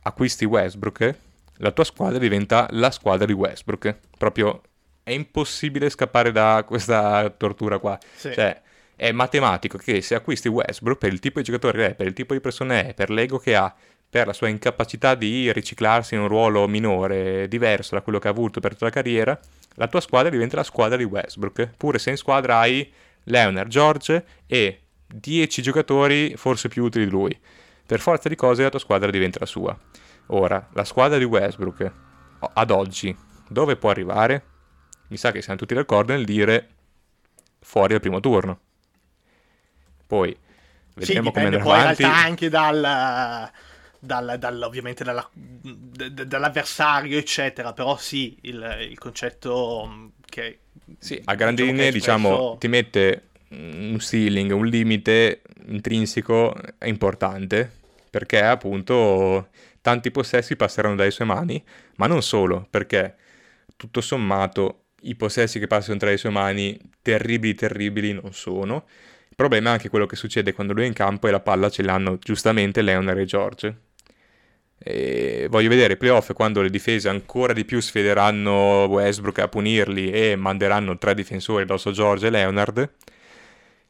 [0.02, 1.14] acquisti Westbrook,
[1.58, 3.96] la tua squadra diventa la squadra di Westbrook.
[4.18, 4.62] Proprio
[5.02, 7.98] è impossibile scappare da questa tortura qua.
[8.14, 8.32] Sì.
[8.32, 8.62] Cioè,
[8.96, 12.14] è matematico che se acquisti Westbrook per il tipo di giocatore che è, per il
[12.14, 13.72] tipo di persona che è, per l'ego che ha,
[14.08, 18.30] per la sua incapacità di riciclarsi in un ruolo minore, diverso da quello che ha
[18.30, 19.38] avuto per tutta la carriera,
[19.74, 22.90] la tua squadra diventa la squadra di Westbrook, pure se in squadra hai
[23.24, 27.38] Leonard, George e 10 giocatori forse più utili di lui.
[27.86, 29.78] Per forza di cose la tua squadra diventa la sua.
[30.28, 31.92] Ora, la squadra di Westbrook,
[32.52, 33.16] ad oggi,
[33.48, 34.44] dove può arrivare?
[35.08, 36.68] Mi sa che siamo tutti d'accordo nel dire
[37.60, 38.58] fuori al primo turno.
[40.06, 40.36] Poi
[40.94, 42.02] vedremo sì, come andrà poi avanti.
[42.02, 43.50] in realtà anche dal
[44.06, 47.72] dal, dal, ovviamente dalla, d- dall'avversario, eccetera.
[47.72, 50.60] Però sì, il, il concetto mm, che...
[50.98, 57.70] Sì, a grandi linee, diciamo, ti mette un ceiling, un limite intrinseco importante,
[58.10, 59.48] perché appunto
[59.80, 61.62] tanti possessi passeranno dalle sue mani,
[61.96, 63.14] ma non solo, perché
[63.76, 68.84] tutto sommato i possessi che passano tra le sue mani terribili terribili non sono.
[69.28, 71.68] Il problema è anche quello che succede quando lui è in campo e la palla
[71.68, 73.76] ce l'hanno giustamente Leonard e George.
[74.78, 80.36] E voglio vedere playoff quando le difese ancora di più sfideranno Westbrook a punirli e
[80.36, 82.90] manderanno tre difensori addosso George e Leonard.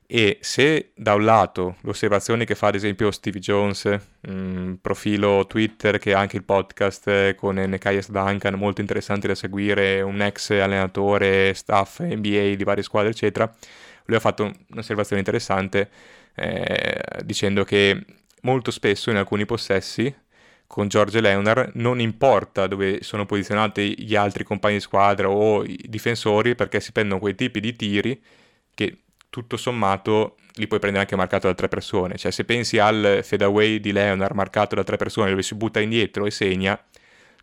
[0.08, 3.84] E se da un lato l'osservazione che fa ad esempio Steve Jones,
[4.20, 9.34] mh, mm, profilo Twitter che ha anche il podcast con Nekayas Duncan, molto interessante da
[9.34, 13.52] seguire, un ex allenatore, staff NBA di varie squadre eccetera,
[14.04, 15.90] lui ha fatto un'osservazione interessante
[16.36, 18.04] eh, dicendo che
[18.42, 20.14] molto spesso in alcuni possessi
[20.68, 25.84] con George Leonard, non importa dove sono posizionati gli altri compagni di squadra o i
[25.88, 28.22] difensori, perché si prendono quei tipi di tiri
[28.74, 28.98] che
[29.36, 32.16] tutto sommato li puoi prendere anche marcato da tre persone.
[32.16, 36.24] Cioè, se pensi al fadeaway di Leonard marcato da tre persone dove si butta indietro
[36.24, 36.82] e segna,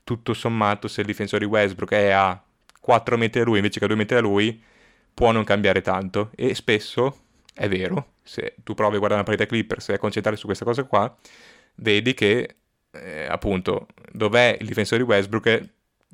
[0.03, 2.41] tutto sommato, se il difensore di Westbrook è a
[2.81, 4.59] 4 metri da lui invece che a 2 metri da lui,
[5.13, 6.31] può non cambiare tanto.
[6.35, 7.19] E spesso
[7.53, 10.65] è vero, se tu provi a guardare una partita Clippers e a concentrare su questa
[10.65, 11.15] cosa qua,
[11.75, 12.55] vedi che
[12.89, 15.61] eh, appunto, dov'è il difensore di Westbrook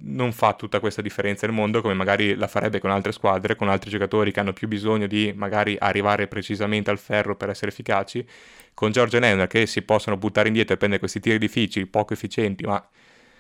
[0.02, 3.70] non fa tutta questa differenza nel mondo come magari la farebbe con altre squadre, con
[3.70, 8.26] altri giocatori che hanno più bisogno di magari arrivare precisamente al ferro per essere efficaci,
[8.74, 12.66] con George Leonard che si possono buttare indietro e prendere questi tiri difficili, poco efficienti,
[12.66, 12.86] ma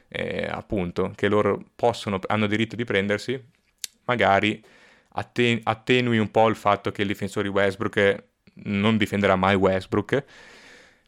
[0.10, 3.42] eh, appunto che loro possono, hanno diritto di prendersi,
[4.06, 4.62] magari
[5.14, 8.24] atten- attenui un po' il fatto che il difensore di Westbrook
[8.64, 10.24] non difenderà mai Westbrook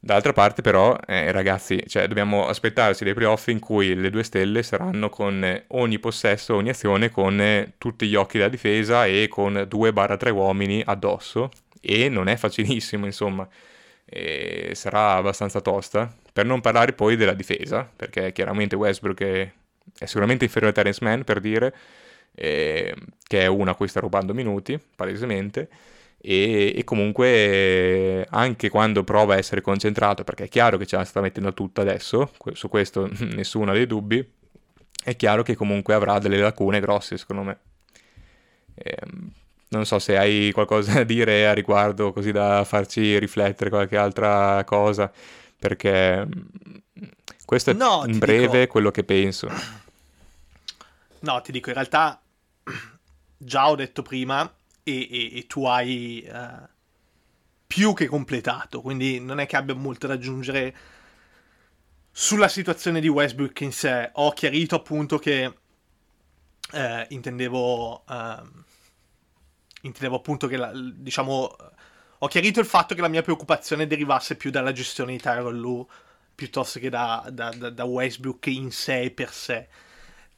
[0.04, 4.64] D'altra parte però, eh, ragazzi, cioè, dobbiamo aspettarci dei playoff in cui le due stelle
[4.64, 9.68] saranno con ogni possesso, ogni azione, con eh, tutti gli occhi da difesa e con
[9.70, 11.52] 2-3 uomini addosso.
[11.80, 13.48] E non è facilissimo, insomma.
[14.04, 16.12] E sarà abbastanza tosta.
[16.34, 19.52] Per non parlare poi della difesa, perché chiaramente Westbrook è,
[20.00, 21.76] è sicuramente inferiore a Terence Mann, per dire,
[22.34, 22.96] eh,
[23.28, 25.70] che è una a cui sta rubando minuti, palesemente
[26.24, 31.04] e, e, comunque anche quando prova a essere concentrato, perché è chiaro che ce la
[31.04, 34.24] sta mettendo tutta adesso, su questo nessuno ha dei dubbi,
[35.04, 37.58] è chiaro che comunque avrà delle lacune grosse secondo me.
[38.76, 39.32] E, ehm,
[39.70, 44.64] non so se hai qualcosa da dire a riguardo, così da farci riflettere qualche altra
[44.64, 45.12] cosa,
[45.58, 46.28] perché
[47.46, 49.50] Questo è No, in breve dico- quello che penso.
[51.20, 52.22] No, ti dico, in realtà
[53.38, 54.52] già ho detto prima
[54.84, 56.70] e, e- e tu hai eh,
[57.68, 60.76] più che completato, quindi non è che abbia molto da aggiungere
[62.12, 64.12] sulla situazione di Westbrook in sé.
[64.14, 65.54] Ho chiarito appunto che
[66.74, 68.64] eh, intendevo, ehm,
[69.84, 71.56] intendevo appunto che, la- diciamo,
[72.20, 75.86] ho chiarito il fatto che la mia preoccupazione derivasse più dalla gestione di Tyron Lue
[76.36, 79.68] piuttosto che da, da, da- da Westbrook in sé e per sé.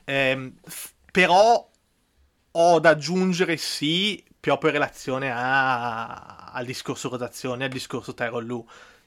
[0.05, 1.69] Ehm, f- però
[2.55, 8.63] ho da aggiungere sì, proprio in relazione a- al discorso rotazione, al discorso Tyron Lue.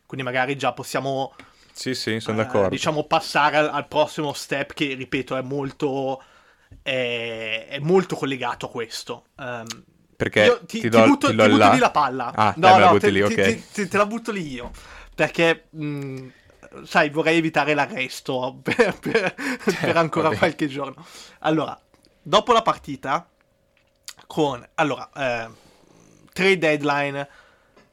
[0.07, 1.35] Quindi magari già possiamo
[1.73, 2.69] Sì, sì, sono eh, d'accordo.
[2.69, 6.23] diciamo passare al, al prossimo step che ripeto è molto
[6.83, 9.85] è, è molto collegato a questo Ehm,
[10.17, 12.57] Perché io ti, ti, do, ti butto, ti do ti butto lì la palla Ah,
[12.57, 13.41] no me la no butti te, lì, ti- ok.
[13.41, 14.71] ti- ti- te la butto lì io
[15.15, 16.29] perché mh,
[16.85, 19.35] sai vorrei evitare l'arresto per, per-
[19.81, 20.35] per ancora vabbè.
[20.35, 21.05] qualche giorno
[21.41, 21.79] allora
[22.23, 23.27] dopo la partita
[24.27, 25.49] con allora eh,
[26.33, 27.29] trade deadline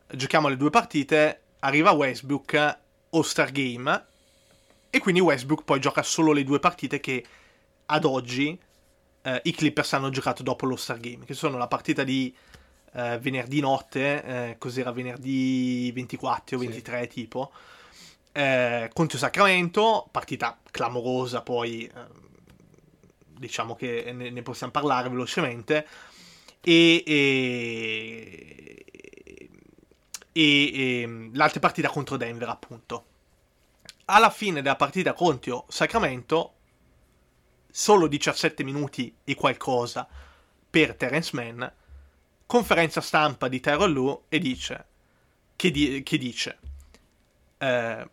[0.08, 2.78] giochiamo le due partite arriva Westbrook
[3.12, 4.06] All-Star Game
[4.90, 7.26] e quindi Westbrook poi gioca solo le due partite che
[7.88, 8.60] ad oggi
[9.24, 12.34] eh, i Clippers hanno giocato dopo l'All-Star Game, che sono la partita di
[12.94, 16.68] eh, venerdì notte, eh, cos'era venerdì 24 o Sì.
[16.68, 17.52] 23 tipo,
[18.32, 21.92] eh, contro Sacramento, partita clamorosa poi, eh,
[23.38, 25.88] diciamo che ne, ne possiamo parlare velocemente,
[26.64, 28.86] e, e,
[30.32, 33.06] e- e l'altra partita contro Denver appunto.
[34.06, 36.54] Alla fine della partita contro Sacramento,
[37.70, 40.08] solo 17 minuti e qualcosa
[40.70, 41.64] per Terence Mann,
[42.46, 44.86] conferenza stampa di Tyron Lue e dice
[45.56, 46.60] che, di- che dice
[47.58, 48.10] eh,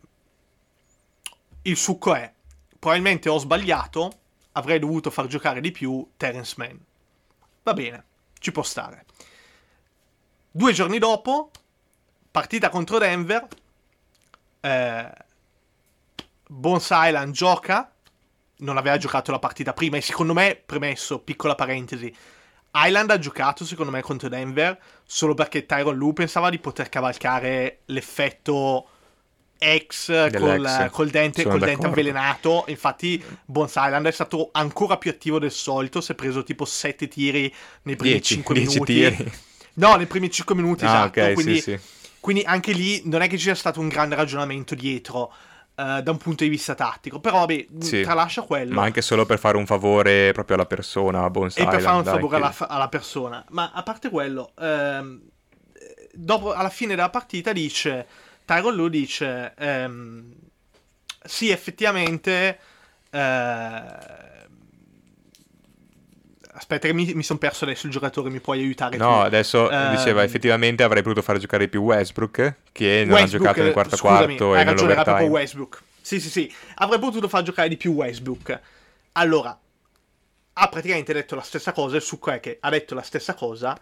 [1.63, 2.31] il succo è
[2.79, 4.11] probabilmente ho sbagliato
[4.53, 6.75] avrei dovuto far giocare di più Terence Mann
[7.63, 8.05] va bene
[8.41, 9.05] ci può stare.
[10.51, 11.51] Due giorni dopo
[12.29, 13.47] partita contro Denver
[14.59, 15.11] eh,
[16.47, 17.93] Bones Island gioca
[18.57, 22.13] non aveva giocato la partita prima e secondo me, premesso, piccola parentesi,
[22.73, 27.81] Island ha giocato secondo me contro Denver solo perché Tyron Lue pensava di poter cavalcare
[27.85, 28.87] l'effetto
[29.87, 32.65] X col, col dente, col dente avvelenato.
[32.67, 36.01] Infatti, Bones Island è stato ancora più attivo del solito.
[36.01, 37.53] Si è preso tipo 7 tiri
[37.83, 38.93] nei primi 10, 5 10 minuti.
[38.93, 39.31] tiri.
[39.75, 41.21] No, nei primi 5 minuti, Ah, esatto.
[41.21, 41.79] ok, quindi, sì, sì.
[42.19, 45.31] quindi anche lì non è che ci sia stato un grande ragionamento dietro
[45.75, 47.19] eh, da un punto di vista tattico.
[47.19, 48.01] Però vabbè, Sì.
[48.01, 48.73] tralascia quello.
[48.73, 52.03] Ma anche solo per fare un favore proprio alla persona, a Bones e per Island,
[52.03, 53.45] fare un favore alla, alla persona.
[53.49, 55.21] Ma a parte quello, ehm,
[56.13, 58.07] dopo, alla fine della partita dice,
[58.51, 60.33] Tyron Lue dice, ehm,
[61.23, 62.59] sì effettivamente,
[63.09, 63.85] eh,
[66.51, 69.25] aspetta che mi, mi sono perso adesso il giocatore, mi puoi aiutare No, tu?
[69.25, 73.63] adesso Ehm, diceva effettivamente avrei potuto far giocare più Westbrook, che non Westbrook, ha giocato
[73.63, 75.27] nel quarto scusami, quarto hai ragione, era proprio.
[75.27, 75.81] Westbrook.
[76.01, 76.53] Sì, sì, sì.
[76.75, 78.59] Avrei potuto far giocare di più Westbrook.
[79.13, 79.57] Allora,
[80.53, 81.95] ha praticamente detto la stessa cosa.
[81.95, 83.79] Il succo è che ha detto la stessa cosa.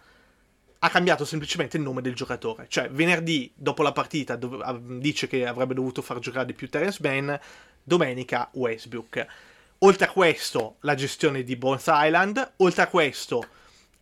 [0.79, 2.67] Ha cambiato semplicemente il nome del giocatore.
[2.69, 6.99] Cioè, venerdì, dopo la partita, ah, dice che avrebbe dovuto far giocare di più Terence
[7.01, 7.33] Mann.
[7.83, 9.25] Domenica, Westbrook.
[9.79, 12.53] Oltre a questo, la gestione di Bones Island.
[12.57, 13.45] Oltre a questo,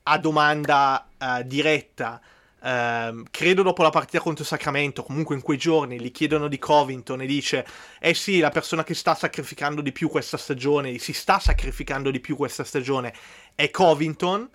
[0.04, 2.22] a domanda eh, diretta,
[2.62, 7.22] ehm, credo dopo la partita contro Sacramento, comunque in quei giorni, gli chiedono di Covington
[7.22, 7.66] e dice,
[8.00, 12.20] eh sì, la persona che sta sacrificando di più questa stagione, si sta sacrificando di
[12.20, 13.14] più questa stagione,
[13.56, 14.50] è Covington.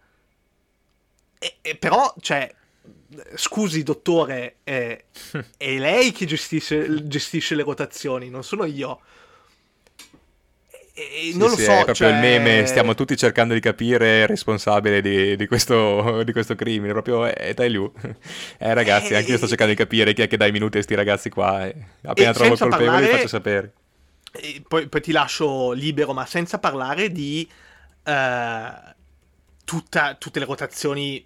[1.42, 2.48] E- e però, cioè,
[3.34, 5.04] scusi dottore, è,
[5.56, 9.00] è lei che gestisce, gestisce le rotazioni, non sono io.
[10.94, 12.10] E- e Sì, non lo sì, so, è proprio cioè...
[12.10, 16.92] il meme, stiamo tutti cercando di capire il responsabile di, di questo, di questo crimine,
[16.92, 17.90] proprio è dai lui.
[18.58, 20.78] Eh ragazzi, Eh, anche io sto cercando di capire chi è che dà i minuti
[20.78, 21.66] a sti ragazzi qua.
[21.66, 23.72] e appena E trovo colpevoli parlare- faccio sapere.
[24.34, 27.48] E poi, poi ti lascio libero, ma senza parlare di
[28.04, 28.94] eh,
[29.64, 31.24] tutta- tutte le rotazioni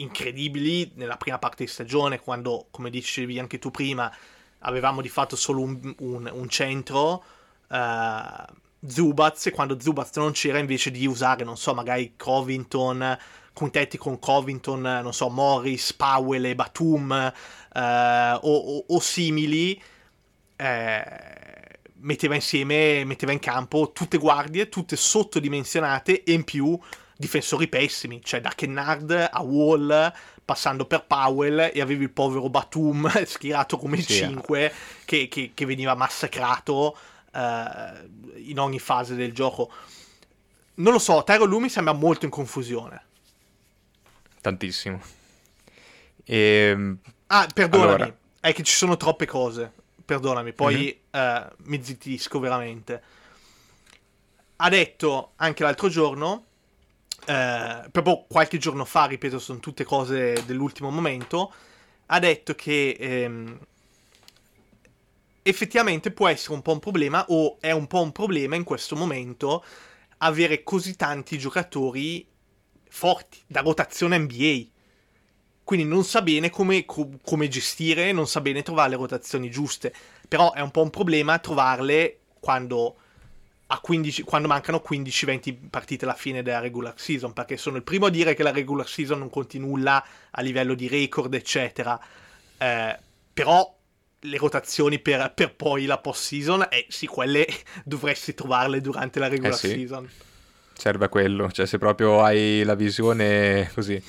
[0.00, 4.12] incredibili nella prima parte di stagione, quando, come dicevi anche tu prima,
[4.60, 7.24] avevamo di fatto solo un, un- un centro,
[7.70, 8.44] eh,
[8.86, 13.16] Zubaz, e quando Zubaz non c'era, invece di usare, non so, magari Covington,
[13.52, 19.80] quintetti con Covington, non so, Morris, Powell e Batum, eh, o, o- o simili,
[20.56, 21.04] eh,
[22.02, 26.78] metteva insieme, metteva in campo tutte guardie, tutte sottodimensionate e in più
[27.20, 30.10] difensori pessimi, cioè da Kennard a Wall,
[30.42, 34.72] passando per Powell e avevi il povero Batum schierato come Sì, 5
[35.04, 36.96] che, che- che veniva massacrato
[37.32, 37.38] uh,
[38.36, 39.70] in ogni fase del gioco.
[40.76, 43.02] Non lo so, Tyro Lumi sembra molto in confusione.
[44.40, 44.98] Tantissimo.
[46.24, 46.36] E...
[46.36, 48.16] Ehm, ah, perdonami, allora...
[48.40, 49.70] è che ci sono troppe cose.
[50.02, 51.42] Perdonami, poi mm-hmm.
[51.42, 53.02] uh, mi zittisco veramente.
[54.56, 56.46] Ha detto anche l'altro giorno
[57.26, 61.52] eh, proprio qualche giorno fa, ripeto, sono tutte cose dell'ultimo momento,
[62.06, 63.58] ha detto che ehm,
[65.42, 68.96] effettivamente può essere un po' un problema o è un po' un problema in questo
[68.96, 69.64] momento
[70.18, 72.26] avere così tanti giocatori
[72.88, 74.64] forti da rotazione NBA.
[75.62, 79.94] Quindi non sa bene come, co- come gestire, non sa bene trovare le rotazioni giuste.
[80.28, 82.96] Però è un po' un problema trovarle quando
[83.78, 88.10] 15, quando mancano 15-20 partite alla fine della regular season, perché sono il primo a
[88.10, 92.00] dire che la regular season non conti nulla a livello di record, eccetera.
[92.58, 92.98] Eh,
[93.32, 93.76] però
[94.20, 97.46] le rotazioni per, per, poi la post season, eh sì, quelle
[97.84, 99.68] dovresti trovarle durante la regular eh sì.
[99.68, 100.08] season.
[100.72, 104.02] Serve a quello, cioè se proprio hai la visione così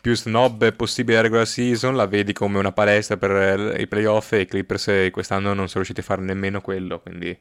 [0.00, 4.40] più snob possibile della regular season, la vedi come una palestra per i playoff e
[4.40, 7.38] i Clippers quest'anno non sono riusciti a fare nemmeno quello, quindi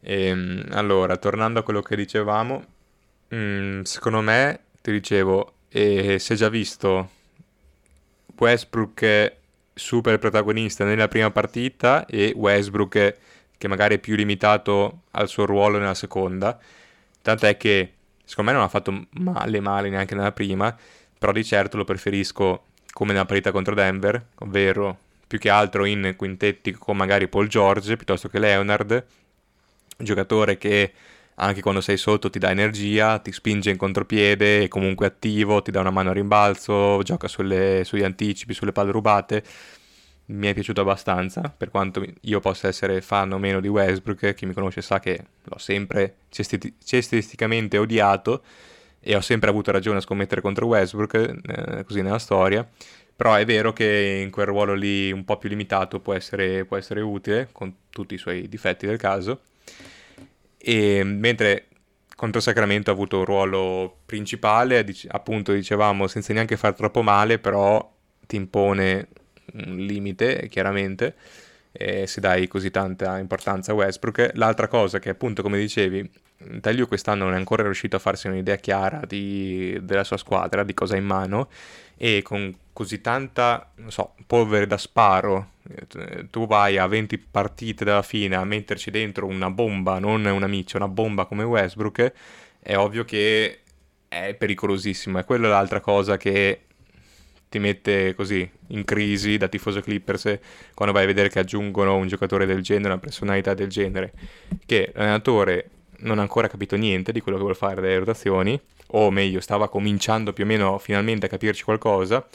[0.00, 2.64] e, ehm, allora, tornando a quello che dicevamo,
[3.28, 7.10] mh, mm, secondo me, ti dicevo, eh, si è già visto
[8.36, 9.32] Westbrook
[9.74, 13.16] super protagonista nella prima partita e Westbrook
[13.56, 16.58] che magari è più limitato al suo ruolo nella seconda.
[17.22, 17.92] Tant'è che
[18.24, 20.74] secondo me non ha fatto male male neanche nella prima,
[21.18, 26.14] però di certo lo preferisco come nella partita contro Denver, ovvero più che altro in
[26.16, 29.04] quintetti con magari Paul George piuttosto che Leonard
[30.00, 30.92] un giocatore che
[31.42, 35.70] anche quando sei sotto ti dà energia, ti spinge in contropiede, è comunque attivo, ti
[35.70, 39.42] dà una mano a rimbalzo, gioca sulle, sugli anticipi, sulle palle rubate.
[40.26, 44.46] Mi è piaciuto abbastanza, per quanto io possa essere fan o meno di Westbrook, chi
[44.46, 48.42] mi conosce sa che l'ho sempre cestisticamente odiato
[49.00, 52.68] e ho sempre avuto ragione a scommettere contro Westbrook, eh, così nella storia.
[53.16, 56.76] Però è vero che in quel ruolo lì un po' più limitato può essere, può
[56.76, 59.40] essere utile, con tutti i suoi difetti del caso.
[60.58, 61.66] E mentre
[62.14, 67.90] contro Sacramento ha avuto un ruolo principale, appunto dicevamo senza neanche far troppo male, però
[68.26, 69.08] ti impone
[69.54, 71.14] un limite chiaramente
[71.72, 74.32] eh, se dai così tanta importanza a Westbrook.
[74.34, 76.10] L'altra cosa che appunto come dicevi,
[76.60, 80.74] Taglio quest'anno non è ancora riuscito a farsi un'idea chiara di, della sua squadra, di
[80.74, 81.48] cosa ha in mano
[82.02, 88.00] e con così tanta, so, polvere da sparo, eh, tu vai a 20 partite dalla
[88.00, 92.12] fine a metterci dentro una bomba, non una miccia, una bomba come Westbrook,
[92.58, 93.60] è ovvio che
[94.08, 95.18] è pericolosissimo.
[95.18, 96.62] E quella è l'altra cosa che
[97.50, 100.38] ti mette così in crisi da tifoso Clippers
[100.72, 104.14] quando vai a vedere che aggiungono un giocatore del genere, una personalità del genere,
[104.64, 105.68] che l'allenatore
[106.00, 108.60] non ha ancora capito niente di quello che vuole fare delle rotazioni,
[108.92, 112.26] o meglio, stava cominciando più o meno finalmente a capirci qualcosa,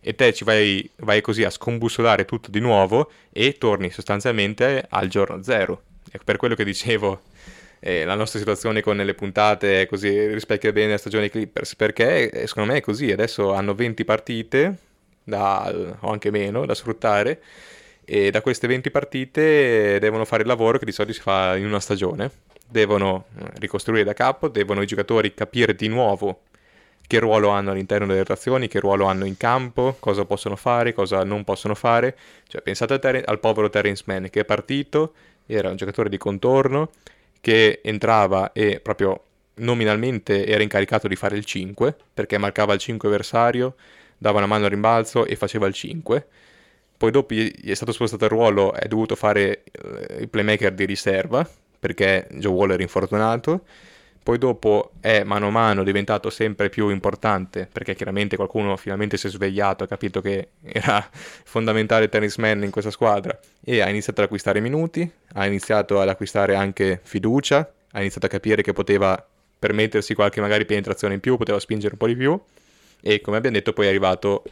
[0.00, 5.08] e te ci vai, vai così a scombussolare tutto di nuovo e torni sostanzialmente al
[5.08, 5.82] giorno zero.
[6.10, 7.20] E per quello che dicevo,
[7.80, 12.46] eh, la nostra situazione con le puntate così rispecchia bene la stagione Clippers, perché eh,
[12.46, 14.76] secondo me è così, adesso hanno 20 partite,
[15.22, 17.42] da, o anche meno, da sfruttare,
[18.04, 21.66] e da queste 20 partite devono fare il lavoro che di solito si fa in
[21.66, 22.30] una stagione.
[22.70, 26.42] Devono eh, ricostruire da capo, devono i giocatori capire di nuovo
[27.10, 31.24] che ruolo hanno all'interno delle relazioni, che ruolo hanno in campo, cosa possono fare, cosa
[31.24, 32.16] non possono fare.
[32.46, 35.14] Cioè, pensate Ter- al povero Terence Mann che è partito,
[35.46, 36.90] era un giocatore di contorno,
[37.40, 43.08] che entrava e proprio nominalmente era incaricato di fare il 5, perché marcava il 5
[43.08, 43.74] avversario,
[44.16, 46.26] dava una mano al rimbalzo e faceva il 5.
[46.96, 50.84] Poi dopo gli è stato spostato il ruolo, è dovuto fare eh, il playmaker di
[50.84, 51.48] riserva,
[51.80, 53.62] perché Joe Waller è infortunato.
[54.22, 59.26] Poi dopo è mano a mano diventato sempre più importante perché chiaramente qualcuno finalmente si
[59.26, 64.20] è svegliato, ha capito che era fondamentale Tennis Man in questa squadra e ha iniziato
[64.20, 69.26] ad acquistare minuti, ha iniziato ad acquistare anche fiducia, ha iniziato a capire che poteva
[69.58, 72.38] permettersi qualche magari penetrazione in più, poteva spingere un po' di più
[73.00, 74.42] e come abbiamo detto poi è arrivato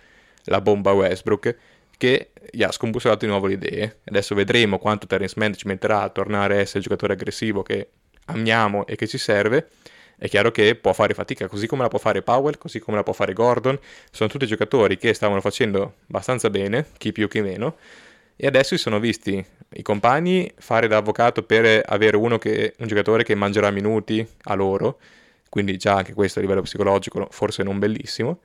[0.45, 1.57] la bomba Westbrook
[1.99, 3.99] che gli ha scombussolato di nuovo le idee.
[4.05, 7.89] Adesso vedremo quanto Terence Mann ci metterà a tornare a essere il giocatore aggressivo che
[8.27, 9.69] amiamo e che ci serve,
[10.17, 13.03] è chiaro che può fare fatica, così come la può fare Powell, così come la
[13.03, 13.79] può fare Gordon,
[14.11, 17.77] sono tutti giocatori che stavano facendo abbastanza bene, chi più chi meno,
[18.35, 19.45] e adesso si sono visti
[19.75, 24.55] i compagni fare da avvocato per avere uno che, un giocatore che mangerà minuti a
[24.55, 24.99] loro,
[25.49, 28.41] quindi già anche questo a livello psicologico forse non bellissimo,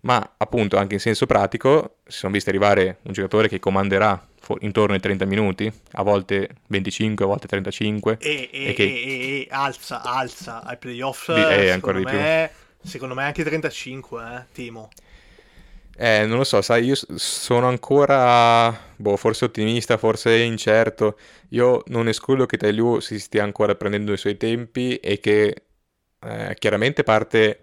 [0.00, 4.62] ma appunto anche in senso pratico si sono visti arrivare un giocatore che comanderà for-
[4.62, 8.16] intorno ai 30 minuti, a volte 25, a volte 35.
[8.20, 11.30] E, e, E che- e- alza, alza ai playoff.
[11.32, 12.16] Di- eh, secondo ancora di più.
[12.18, 12.50] me,
[12.82, 14.88] Secondo me anche 35, eh, Timo.
[15.98, 21.18] Eh, non lo so, sai, io sono ancora, boh, forse ottimista, forse incerto.
[21.50, 25.62] Io non escludo che Tailu si stia ancora prendendo i suoi tempi e che
[26.20, 27.60] eh, chiaramente parte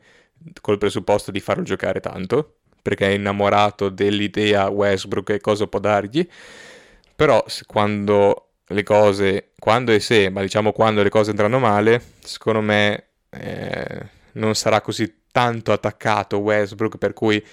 [0.62, 6.28] col presupposto di farlo giocare tanto, perché è innamorato dell'idea Westbrook e cosa può dargli.
[7.16, 12.62] Però quando le cose, quando e se, ma diciamo quando le cose andranno male, secondo
[12.62, 17.44] me eh, non sarà così tanto attaccato Westbrook, per cui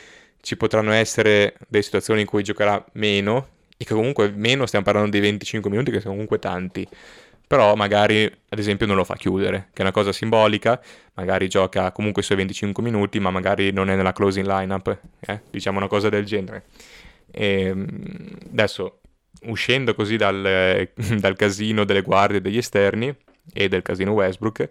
[0.41, 5.11] ci potranno essere delle situazioni in cui giocherà meno, e che comunque meno stiamo parlando
[5.11, 6.87] di 25 minuti, che sono comunque tanti.
[7.51, 10.81] Però magari, ad esempio, non lo fa chiudere, che è una cosa simbolica,
[11.15, 15.41] magari gioca comunque i suoi 25 minuti, ma magari non è nella closing lineup, eh?
[15.51, 16.67] diciamo una cosa del genere.
[17.29, 17.75] E,
[18.53, 19.01] adesso,
[19.47, 20.89] uscendo così dal,
[21.19, 23.13] dal casino delle guardie degli esterni
[23.53, 24.71] e del casino Westbrook,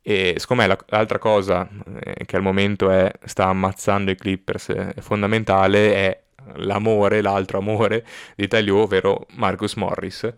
[0.00, 1.68] e secondo me la- l'altra cosa
[2.00, 6.20] eh, che al momento è- sta ammazzando i Clippers eh, fondamentale è
[6.58, 10.32] l'amore, l'altro amore di Tagliò, ovvero Marcus Morris.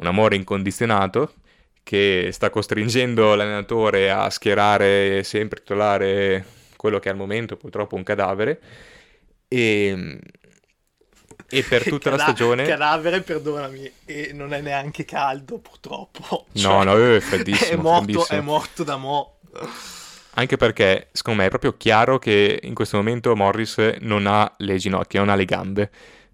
[0.00, 1.34] Un amore incondizionato
[1.82, 6.44] che sta costringendo l'allenatore a schierare sempre titolare
[6.76, 8.60] quello che al momento purtroppo è un cadavere.
[9.48, 10.18] E,
[11.48, 12.64] e per tutta la Cada- stagione...
[12.64, 16.46] Cadavere, perdonami, e non è neanche caldo, purtroppo.
[16.52, 18.38] No, Cioè, no, eh, è freddissimo, È morto, freddissimo.
[18.38, 19.38] è morto da mo'.
[20.34, 24.76] Anche perché, secondo me, è proprio chiaro che in questo momento Morris non ha le
[24.78, 25.90] ginocchia, non ha le gambe.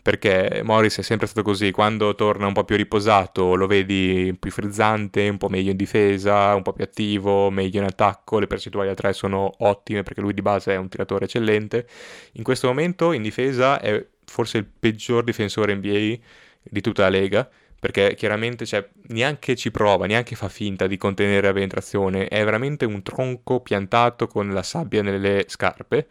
[0.06, 4.52] Perché Morris è sempre stato così, quando torna un po' più riposato lo vedi più
[4.52, 8.88] frizzante, un po' meglio in difesa, un po' più attivo, meglio in attacco, le percentuali
[8.88, 11.88] a tre sono ottime perché lui di base è un tiratore eccellente.
[12.34, 16.14] In questo momento in difesa è forse il peggior difensore NBA
[16.62, 17.50] di tutta la Lega,
[17.80, 22.84] perché chiaramente cioè, neanche ci prova, neanche fa finta di contenere la penetrazione, è veramente
[22.84, 26.06] un tronco piantato con la sabbia nelle scarpe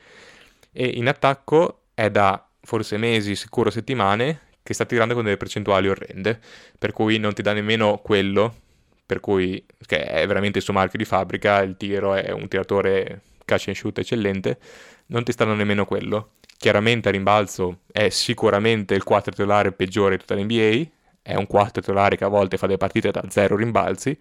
[0.73, 5.87] e in attacco è da forse mesi, sicuro settimane, che sta tirando con delle percentuali
[5.87, 6.39] orrende,
[6.77, 8.53] per cui non ti dà nemmeno quello,
[9.05, 13.21] per cui che è veramente il suo marchio di fabbrica, il tiro è un tiratore
[13.45, 14.57] catch and shoot eccellente,
[15.07, 16.31] non ti stanno nemmeno quello.
[16.57, 20.89] Chiaramente a rimbalzo è sicuramente il 4 titolare peggiore di tutta l'NBA,
[21.21, 24.17] è un 4 titolare che a volte fa delle partite da zero rimbalzi,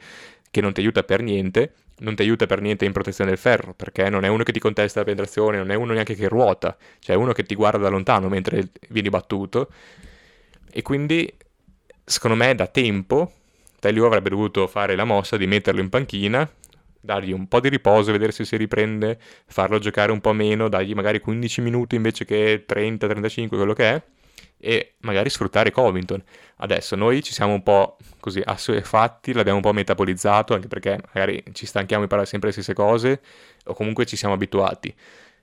[0.54, 3.74] che non ti aiuta per niente, non ti aiuta per niente in protezione del ferro,
[3.74, 6.76] perché non è uno che ti contesta la penetrazione, non è uno neanche che ruota,
[7.00, 9.68] cioè è uno che ti guarda da lontano mentre vieni battuto.
[10.70, 11.28] E quindi,
[12.04, 13.32] secondo me, da tempo,
[13.80, 16.48] Taglio avrebbe dovuto fare la mossa di metterlo in panchina,
[17.00, 20.94] dargli un po' di riposo, vedere se si riprende, farlo giocare un po' meno, dargli
[20.94, 24.02] magari 15 minuti invece che 30-35, quello che è,
[24.64, 26.22] e magari sfruttare Covington.
[26.56, 31.44] Adesso noi ci siamo un po' così assuefatti, l'abbiamo un po' metabolizzato, anche perché magari
[31.52, 33.20] ci stanchiamo di parlare sempre le stesse cose,
[33.66, 34.94] o comunque ci siamo abituati.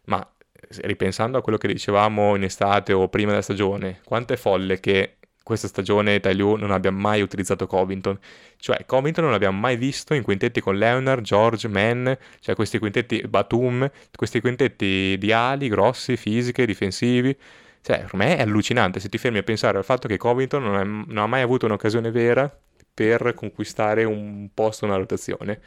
[0.06, 4.38] Ma eh, ripensando a quello che dicevamo in estate o prima della stagione, quanto è
[4.38, 8.18] folle che questa stagione Tailu non abbia mai utilizzato Covington.
[8.58, 13.22] Cioè, Covington non l'abbiamo mai visto in quintetti con Leonard, George, Mann, cioè questi quintetti
[13.28, 17.36] Batum, questi quintetti di ali, grossi, fisiche, difensivi.
[17.82, 20.76] Cioè, per me è allucinante se ti fermi a pensare al fatto che Covington non,
[20.80, 22.52] è- non ha mai avuto un'occasione vera
[22.94, 25.60] per conquistare un posto nella rotazione.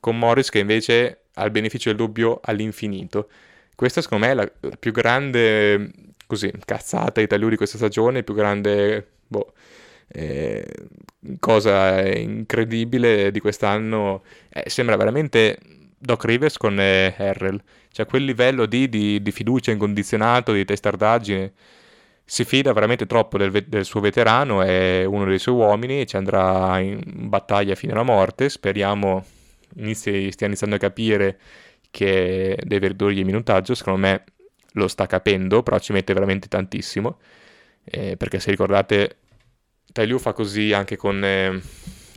[0.00, 3.28] Con Morris che invece ha il beneficio del dubbio all'infinito.
[3.74, 5.90] Questa secondo me è la, la più grande
[6.26, 9.52] così, cazzata italiana di questa stagione, il più grande boh,
[10.08, 10.64] eh,
[11.38, 14.22] cosa incredibile di quest'anno.
[14.48, 15.58] Eh, sembra veramente
[15.98, 17.60] Doc Rivers con eh, Harrell,
[17.92, 21.52] cioè quel livello di, di- di fiducia incondizionato, di testardaggine.
[22.24, 26.78] Si fida veramente troppo del, del suo veterano, è uno dei suoi uomini, ci andrà
[26.78, 28.48] in battaglia fino alla morte.
[28.48, 29.24] Speriamo
[29.76, 31.38] inizi, stia iniziando a capire
[31.90, 33.74] che deve ridurgli il minutaggio.
[33.74, 34.24] Secondo me
[34.74, 37.18] lo sta capendo, però ci mette veramente tantissimo.
[37.84, 39.16] Eh, perché se ricordate,
[39.92, 41.60] Tailu fa così anche con, eh,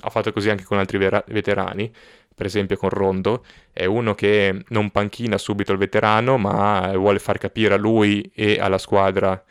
[0.01, 1.91] ha fatto così anche con altri vera- veterani,
[2.35, 7.37] per esempio con Rondo, è uno che non panchina subito il veterano, ma vuole far
[7.37, 9.43] capire a lui e alla squadra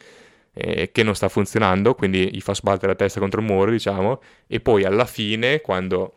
[0.55, 4.20] eh, che non sta funzionando, quindi gli fa sbattere la testa contro il muro, diciamo,
[4.47, 6.14] e poi alla fine, quando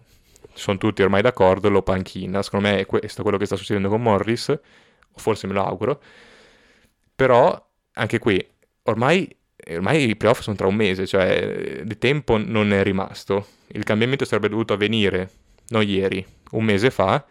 [0.53, 2.41] sono tutti ormai d'accordo, lo panchina.
[2.41, 6.01] Secondo me è questo quello che sta succedendo con Morris, o forse me lo auguro.
[7.15, 8.45] Però anche qui,
[8.83, 9.33] ormai,
[9.69, 13.47] ormai i playoff sono tra un mese, cioè di tempo non è rimasto.
[13.67, 15.29] Il cambiamento sarebbe dovuto avvenire,
[15.69, 16.25] non ieri,
[16.55, 17.25] un mese fa,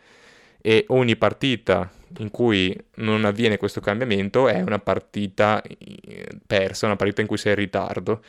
[0.66, 6.96] e ogni partita in cui non avviene questo cambiamento è una partita eh, persa, una
[6.96, 8.22] partita in cui sei in ritardo.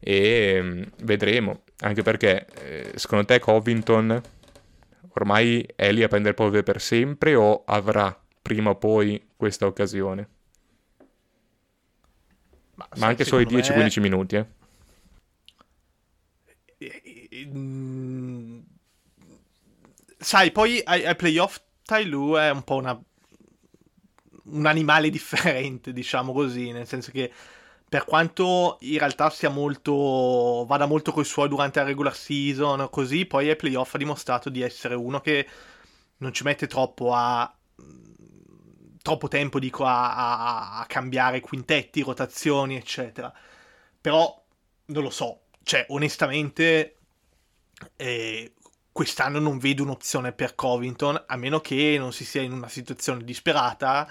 [0.00, 4.20] e mm, vedremo, anche perché eh, secondo te Covington
[5.14, 10.28] ormai è lì a prendere polvere per sempre o avrà prima o poi questa occasione?
[12.74, 14.02] Ma, Ma anche solo i 10-15 me...
[14.02, 14.46] minuti, eh.
[20.18, 22.98] Sai, poi ai, ai playoff Tai Lu è un po' una...
[24.44, 27.32] un animale differente, diciamo così, nel senso che
[27.88, 33.26] per quanto in realtà sia molto vada molto coi suoi durante la regular season così
[33.26, 35.46] poi ai playoff ha dimostrato di essere uno che
[36.16, 37.54] non ci mette troppo a
[39.02, 43.32] troppo tempo dico a, a, a cambiare quintetti rotazioni eccetera.
[44.00, 44.44] Però
[44.86, 45.42] non lo so.
[45.62, 46.96] Cioè onestamente
[47.96, 48.52] eh,
[48.96, 53.24] quest'anno non vedo un'opzione per Covington a meno che non si sia in una situazione
[53.24, 54.08] disperata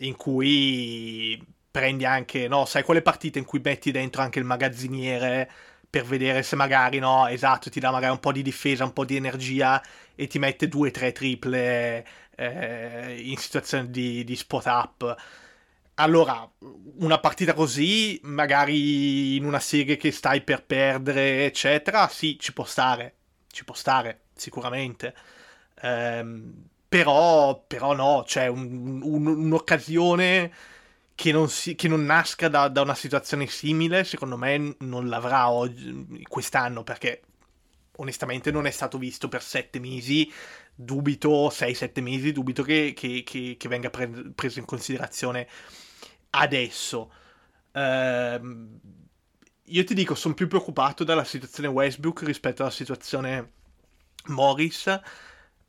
[0.00, 5.50] in cui prendi anche, no, sai, quelle partite in cui metti dentro anche il magazziniere
[5.88, 9.06] per vedere se magari, no, esatto, ti dà magari un po' di difesa, un po'
[9.06, 9.82] di energia
[10.14, 12.06] e ti mette due tre triple
[12.36, 15.16] eh, in situazione di, di spot up.
[15.94, 16.46] Allora,
[16.98, 22.64] una partita così, magari in una serie che stai per perdere, eccetera, sì, ci può
[22.64, 23.14] stare,
[23.50, 25.14] ci può stare, sicuramente.
[25.82, 30.52] Ehm, però, però no, cioè un, un, un'occasione
[31.14, 35.50] che non, si, che non nasca da, da, una situazione simile, secondo me non l'avrà
[35.50, 37.22] oggi, quest'anno, perché
[37.96, 40.32] onestamente non è stato visto per sette mesi,
[40.74, 45.46] dubito, 6-7 mesi, dubito che, che, che, venga pre- preso in considerazione
[46.30, 47.12] adesso.
[47.72, 48.78] Uh,
[49.70, 53.52] io ti dico, sono più preoccupato dalla situazione Westbrook rispetto alla situazione
[54.26, 55.00] Morris,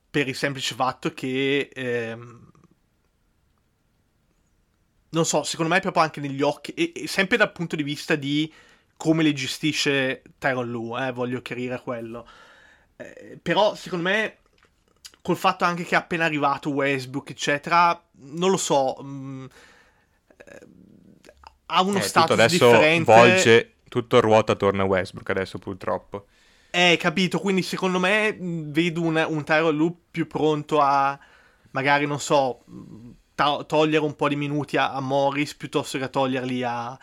[0.09, 1.69] per il semplice fatto che...
[1.75, 2.49] Uh,
[5.11, 7.83] non so, secondo me è proprio anche negli occhi, e, e sempre dal punto di
[7.83, 8.51] vista di
[8.95, 12.27] come le gestisce Tyron Lu, eh, voglio chiarire quello.
[12.95, 14.37] Eh, però, secondo me,
[15.21, 19.45] col fatto anche che è appena arrivato Westbrook, eccetera, non lo so, mh, mm,
[20.37, 20.59] eh,
[21.65, 23.11] ha uno eh, status adesso differente.
[23.11, 26.27] volge, tutto ruota attorno a Westbrook adesso, purtroppo.
[26.69, 31.19] Eh, capito, quindi secondo me vedo un, un Tyron Lu più pronto a,
[31.71, 32.63] magari, non so
[33.35, 36.97] to- togliere un po' di minuti a, a Morris piuttosto che a toglierli a,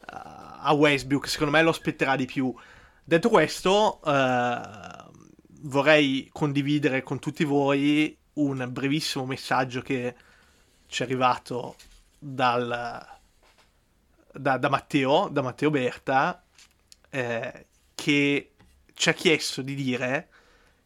[0.00, 1.28] a, Westbrook.
[1.28, 2.52] Secondo me lo aspetterà di più.
[3.04, 4.60] Detto questo, eh,
[5.60, 10.16] vorrei condividere con tutti voi un brevissimo messaggio che
[10.88, 11.76] ci è arrivato
[12.18, 13.13] dal,
[14.34, 16.42] da, da, Matteo, da Matteo Berta,
[17.10, 18.50] eh, che
[18.94, 20.28] ci ha chiesto di dire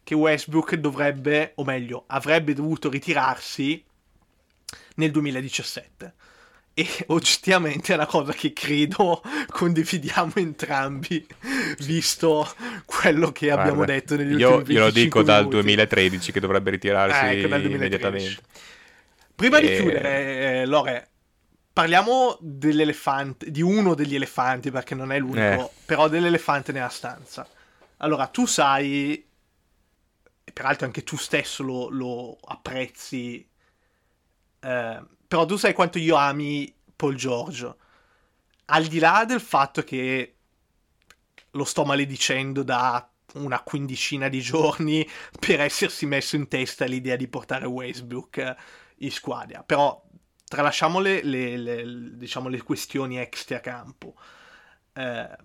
[0.02, 3.84] che Westbrook dovrebbe, o meglio, avrebbe dovuto ritirarsi
[4.96, 6.14] nel 2017.
[6.72, 11.26] E oggettivamente è una cosa che credo condividiamo entrambi,
[11.80, 12.48] visto
[12.86, 15.36] quello che Guarda, abbiamo detto negli io, ultimi Io lo dico minuti.
[15.36, 18.40] dal 2013 che dovrebbe ritirarsi eh, ecco, immediatamente.
[19.34, 19.60] Prima e...
[19.60, 21.08] di chiudere, eh, Lore,
[21.78, 25.70] parliamo dell'elefante, di uno degli elefanti, perché non è l'unico, eh.
[25.84, 27.46] però dell'elefante nella stanza.
[27.98, 29.26] Allora, tu sai,
[30.44, 33.48] e peraltro anche tu stesso lo, lo apprezzi
[34.60, 37.78] eh, però tu sai quanto io ami Paul Giorgio.
[38.66, 40.34] Al di là del fatto che
[41.52, 45.08] lo sto maledicendo da una quindicina di giorni
[45.38, 48.56] per essersi messo in testa l'idea di portare Westbrook
[48.98, 49.62] in squadra.
[49.62, 50.02] Però
[50.48, 54.14] tralasciamo le, le, le, diciamo, le questioni extra campo.
[54.92, 55.36] Eh,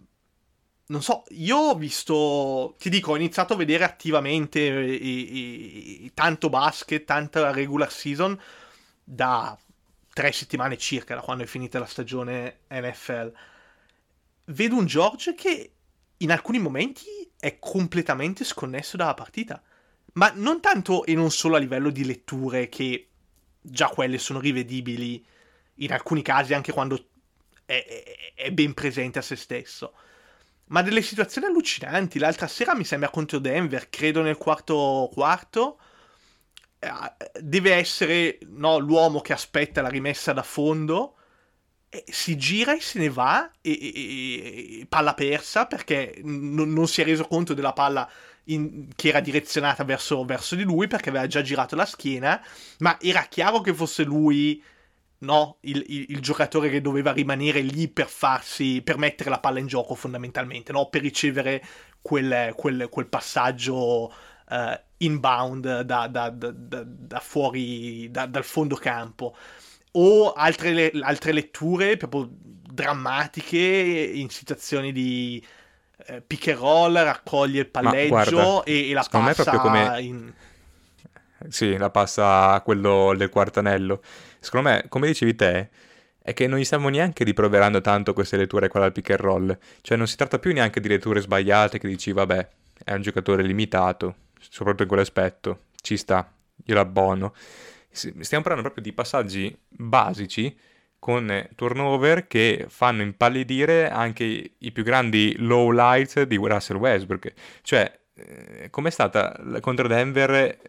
[0.85, 6.49] non so, io ho visto, ti dico, ho iniziato a vedere attivamente e, e, tanto
[6.49, 8.39] basket, tanta regular season
[9.03, 9.57] da
[10.13, 13.33] tre settimane circa, da quando è finita la stagione NFL,
[14.45, 15.71] vedo un George che
[16.17, 17.05] in alcuni momenti
[17.39, 19.61] è completamente sconnesso dalla partita.
[20.13, 23.12] Ma non tanto e non solo a livello di letture, che
[23.63, 25.25] già quelle sono rivedibili
[25.75, 27.07] in alcuni casi anche quando
[27.65, 27.85] è,
[28.35, 29.93] è, è ben presente a se stesso.
[30.67, 32.19] Ma delle situazioni allucinanti.
[32.19, 35.79] L'altra sera mi sembra contro Denver, credo nel quarto quarto
[36.79, 41.15] eh, deve essere no, l'uomo che aspetta la rimessa da fondo.
[42.05, 47.01] Si gira e se ne va e, e, e palla persa perché n- non si
[47.01, 48.09] è reso conto della palla
[48.45, 52.43] in, che era direzionata verso, verso, di lui perché aveva già girato la schiena
[52.79, 54.61] ma era chiaro che fosse lui
[55.19, 59.59] no, il, il, il, giocatore che doveva rimanere lì per farsi per mettere la palla
[59.59, 60.89] in gioco fondamentalmente no?
[60.89, 61.63] per ricevere
[62.01, 64.13] quel, quel, quel passaggio
[64.49, 69.35] uh, inbound da, da, da, da fuori, dal fondo campo.
[69.93, 75.43] O altre, altre letture proprio drammatiche in situazioni di,
[76.05, 80.01] eh, pick and roll, raccoglie il palleggio guarda, e, e la me passa proprio come-
[80.01, 80.33] in...
[81.49, 84.01] Sì, la passa a quello del quartanello.
[84.39, 85.69] Secondo me, come dicevi te,
[86.21, 89.57] è che non gli stiamo neanche riproverando tanto queste letture qua dal pick and roll.
[89.81, 92.49] Cioè non si tratta più neanche di letture sbagliate che dici, vabbè,
[92.85, 96.31] è un giocatore limitato, soprattutto in quell'aspetto, ci sta,
[96.65, 97.33] io l'abbono.
[97.91, 100.57] S- Stiamo parlando proprio di passaggi basici
[101.03, 107.33] con turnover che fanno impallidire anche i più grandi low lights di Russell Westbrook.
[107.61, 110.59] Cioè, eh, com'è stata contro Denver, eh,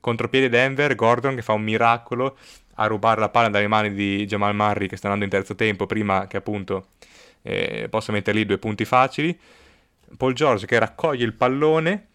[0.00, 2.36] contropiede Denver, Gordon che fa un miracolo
[2.74, 5.86] a rubare la palla dalle mani di Jamal Murray che sta andando in terzo tempo
[5.86, 6.88] prima che appunto
[7.40, 9.40] eh, possa mettere lì due punti facili.
[10.18, 12.08] Paul George che raccoglie il pallone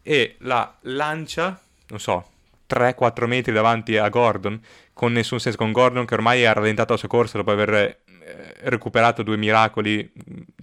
[0.00, 2.28] e la lancia, non so,
[2.68, 4.60] 3-4 metri davanti a Gordon,
[4.94, 7.98] con nessun senso, con Gordon che ormai ha rallentato la sua corsa dopo aver eh,
[8.60, 10.10] recuperato due miracoli,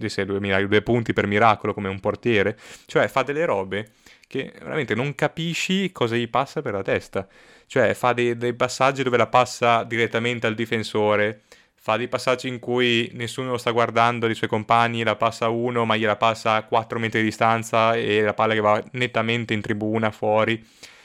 [0.06, 3.92] sé, due, miracoli, due punti per miracolo come un portiere, cioè fa delle robe
[4.26, 7.28] che veramente non capisci cosa gli passa per la testa,
[7.66, 11.42] cioè fa dei, dei passaggi dove la passa direttamente al difensore,
[11.74, 15.48] fa dei passaggi in cui nessuno lo sta guardando dei suoi compagni, la passa a
[15.50, 19.52] uno ma gliela passa a 4 metri di distanza e la palla che va nettamente
[19.52, 20.64] in tribuna fuori.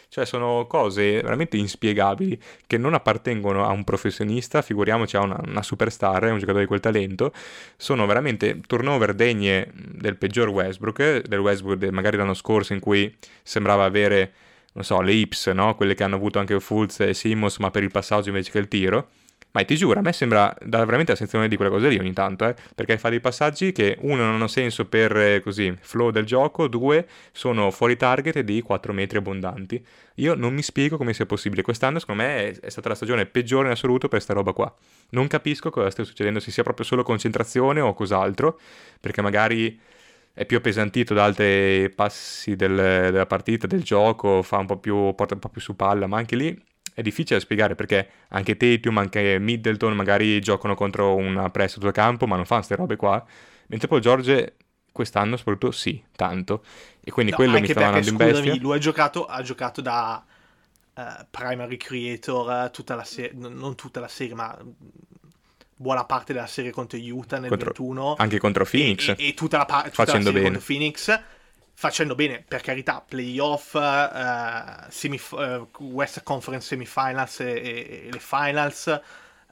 [0.10, 5.62] Cioè sono cose veramente inspiegabili che non appartengono a un professionista, figuriamoci a una, una
[5.62, 7.34] superstar, un giocatore di quel talento,
[7.76, 13.14] sono veramente turnover degne del peggior Westbrook, del Westbrook de- magari l'anno scorso in cui
[13.44, 14.34] sembrava avere,
[14.74, 15.76] non so, le hips, no?
[15.76, 18.68] Quelle che hanno avuto anche Fultz e Simmons, ma per il passaggio invece che il
[18.68, 19.10] tiro.
[19.52, 22.14] Ma ti giuro, a me sembra dà veramente la sensazione di quelle cose lì ogni
[22.14, 22.54] tanto, eh?
[22.76, 26.68] perché fa dei passaggi che uno non hanno senso per eh, così flow del gioco,
[26.68, 29.84] due sono fuori target di 4 metri abbondanti.
[30.16, 31.64] Io non mi spiego come sia possibile.
[31.64, 34.72] Quest'anno, secondo me, è, è stata la stagione peggiore in assoluto per sta roba qua.
[35.12, 38.60] Non capisco cosa stia succedendo, se sia proprio solo concentrazione o cos'altro,
[39.00, 39.80] perché magari
[40.34, 42.76] è più appesantito da altri passi del-
[43.12, 46.18] della partita, del gioco, fa un po' più, porta un po' più su palla, ma
[46.18, 46.64] anche lì
[46.98, 51.92] è difficile da spiegare perché anche Tatum, anche Middleton magari giocano contro una press tutto
[51.92, 53.24] campo, ma non fanno queste robe qua.
[53.68, 54.56] Mentre poi George
[54.92, 56.64] quest'anno soprattutto sì, tanto.
[57.00, 58.56] E quindi No, quello mi sta andando in bestia.
[58.56, 60.26] lui ha giocato, ha giocato da
[60.96, 64.58] eh, primary creator eh, tutta la serie, non tutta la serie, ma
[65.76, 68.16] buona parte della serie contro Utah nel Contro- 21.
[68.18, 69.10] Anche contro Phoenix.
[69.10, 70.54] E, e- tutta la, pa- tutta la Facendo serie bene.
[70.56, 71.20] contro Phoenix.
[71.80, 78.20] Facendo bene, per carità, playoff, eh, semif- eh, West Conference semifinals e, e- e le
[78.20, 79.00] finals,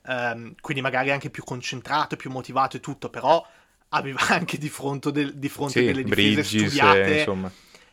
[0.08, 3.46] ehm, quindi magari anche più concentrato, più motivato e tutto, però
[3.90, 7.10] aveva anche di fronte, del- di fronte Sì, delle difese Bridges, studiate.
[7.12, 7.52] eh, insomma.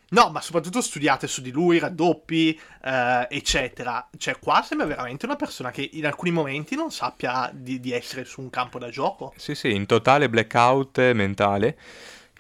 [0.08, 4.08] No, ma soprattutto studiate su di lui, raddoppi, eh, eccetera.
[4.16, 8.24] Cioè, qua sembra veramente una persona che in alcuni momenti non sappia di, di essere
[8.24, 9.34] su un campo da gioco.
[9.36, 11.76] Sì, sì, in totale blackout mentale.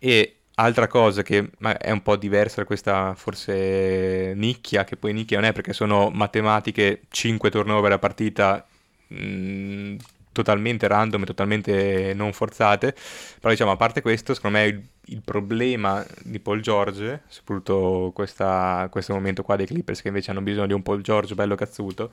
[0.00, 5.38] E altra cosa che è un po' diversa da questa forse nicchia, che poi nicchia
[5.40, 8.64] non è perché sono matematiche 5 turnover a partita
[9.08, 9.96] mh,
[10.32, 12.94] totalmente random e totalmente non forzate.
[13.40, 18.88] Però diciamo, a parte questo, secondo me il, il problema di Paul George, soprattutto questa-
[18.90, 22.12] questo momento qua dei Clippers che invece hanno bisogno di un Paul George bello cazzuto,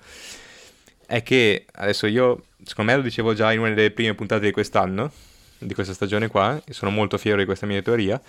[1.06, 4.52] è che adesso io, secondo me lo dicevo già in una delle prime puntate di
[4.52, 5.12] quest'anno,
[5.60, 8.20] di questa stagione qua, e sono molto fiero di questa mia teoria,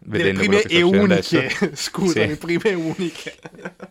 [0.00, 2.36] vedendo prime quello che e uniche, scusami, Sì.
[2.36, 3.34] prime e uniche.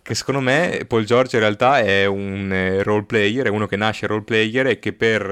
[0.01, 3.75] Che secondo me Paul George in realtà è un eh, role player, è uno che
[3.77, 5.31] nasce role player e che per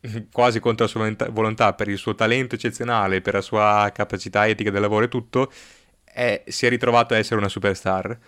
[0.00, 3.90] eh, quasi contro la sua volontà- volontà, per il suo talento eccezionale, per la sua
[3.94, 5.50] capacità etica del lavoro e tutto,
[6.04, 8.18] è- si è ritrovato a essere una superstar.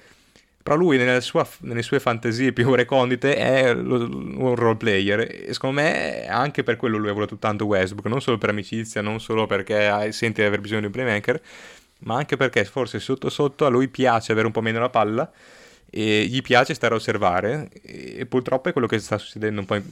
[0.65, 5.21] Però lui sua- nelle sue fantasie più recondite è un role player.
[5.21, 9.03] E secondo me anche per quello lui ha voluto tanto Westbrook, non solo per amicizia,
[9.03, 11.41] non solo perché sente di aver bisogno di un playmaker,
[12.01, 15.31] ma anche perché forse sotto sotto a lui piace avere un po' meno la palla
[15.91, 17.69] e gli piace stare a osservare.
[17.83, 19.85] E purtroppo è quello che sta succedendo un po' in-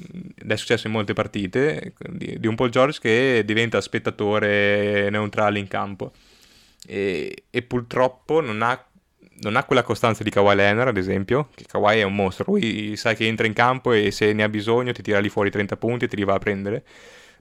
[0.48, 5.68] è successo in molte partite di, di un Paul George che diventa spettatore neutrale in
[5.68, 6.12] campo.
[6.86, 8.84] E, e purtroppo non ha,
[9.43, 12.44] non ha quella costanza di Kawhi Leonard ad esempio che Kawhi è un mostro.
[12.48, 15.51] Lui sai che entra in campo e se ne ha bisogno ti tira lì fuori
[15.51, 16.85] 30 punti e ti li va a prendere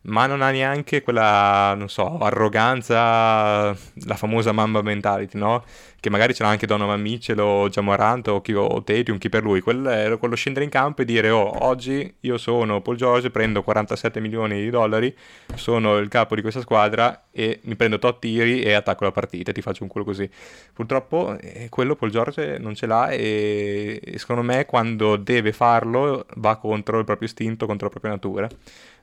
[0.04, 5.64] ma non ha neanche quella, non so, arroganza, la famosa Mamba mentality, no?
[6.00, 9.62] Che magari ce l'ha anche Donovan Mitchell o Jamorant o, o Tatum, chi per lui.
[9.62, 13.62] Quello è quello scendere in campo e dire, oh, oggi io sono Paul George, prendo
[13.62, 15.16] 47 milioni di dollari,
[15.54, 19.52] sono il capo di questa squadra e mi prendo tot tiri e attacco la partita
[19.52, 20.28] ti faccio un culo così.
[20.74, 26.56] Purtroppo eh, quello Paul George non ce l'ha e secondo me quando deve farlo va
[26.58, 28.50] contro il proprio istinto, contro la propria natura.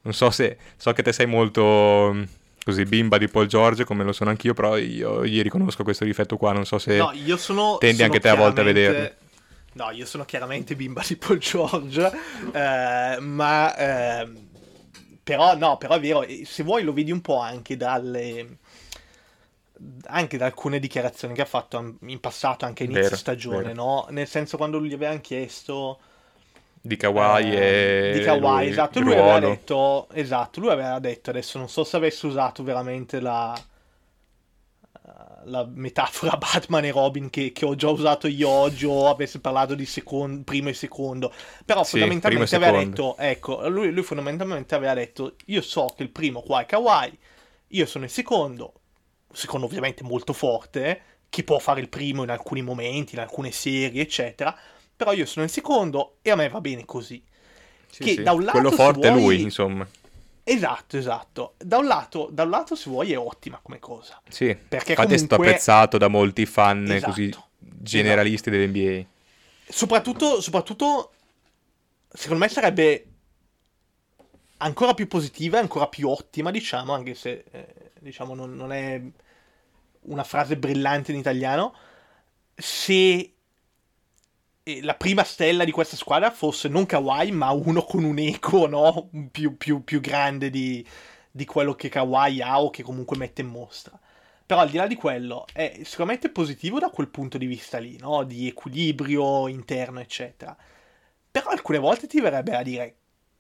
[0.03, 2.29] Non so se so che te sei molto mh,
[2.65, 6.37] così bimba di Paul George come lo sono anch'io, però io gli riconosco questo difetto
[6.37, 7.79] qua, non so se No, io sono.
[7.79, 9.11] tendi sono anche te a volte a vederlo.
[9.75, 12.11] No, io sono chiaramente bimba di Paul George,
[12.53, 13.77] eh, ma.
[13.77, 14.47] ehm,
[15.23, 18.59] però, no, però è vero, se vuoi lo vedi un po' anche dalle.
[20.07, 23.75] Anche da alcune dichiarazioni che ha fatto in passato, anche inizio Vero, stagione, vero.
[23.75, 24.07] no?
[24.11, 26.01] Nel senso, quando gli avevano chiesto.
[26.81, 29.01] Di Kawhi eh, e di Kawhi, lui- esatto.
[29.01, 33.55] Lui aveva detto, esatto, lui aveva detto, adesso non so se avesse usato veramente la,
[34.93, 35.11] eh,
[35.45, 39.75] la metafora Batman e Robin che, che ho già usato io oggi o avesse parlato
[39.75, 41.33] di secon- primo e secondo,
[41.65, 42.79] però Sì, fondamentalmente aveva secondo.
[42.79, 47.19] detto, ecco, lui, lui fondamentalmente aveva detto, io so che il primo qua è Kawhi,
[47.69, 48.73] io sono il secondo,
[49.33, 54.01] secondo ovviamente molto forte, che può fare il primo in alcuni momenti, in alcune serie,
[54.03, 54.57] eccetera,
[54.99, 57.23] però io sono il secondo e a me va bene così.
[57.89, 58.23] Sì, che sì.
[58.25, 59.87] da un lato, Quello forte è vuoi- lui, insomma.
[60.43, 61.55] Esatto, esatto.
[61.57, 64.21] Da un lato, da un lato se vuoi, è ottima come cosa.
[64.29, 67.11] Sì, Perché infatti è stato comunque- apprezzato da molti fan Esatto.
[67.13, 69.07] così generalisti dell'NBA.
[69.69, 71.13] Soprattutto, soprattutto,
[72.09, 73.05] secondo me sarebbe
[74.59, 79.01] ancora più positiva ancora più ottima, diciamo, anche se, eh, diciamo, non, non è
[80.01, 81.75] una frase brillante in italiano,
[82.55, 83.35] se
[84.83, 89.11] la prima stella di questa squadra fosse non Kawhi, ma uno con un eco, no?
[89.31, 90.87] Più, più- più grande di,
[91.31, 93.99] di quello che Kawhi ha o che comunque mette in mostra.
[94.47, 97.99] Però al di là di quello, è sicuramente positivo da quel punto di vista lì,
[97.99, 98.25] no?
[98.25, 100.57] Di equilibrio interno, eccetera.
[101.31, 102.97] Però alcune volte ti verrebbe a dire,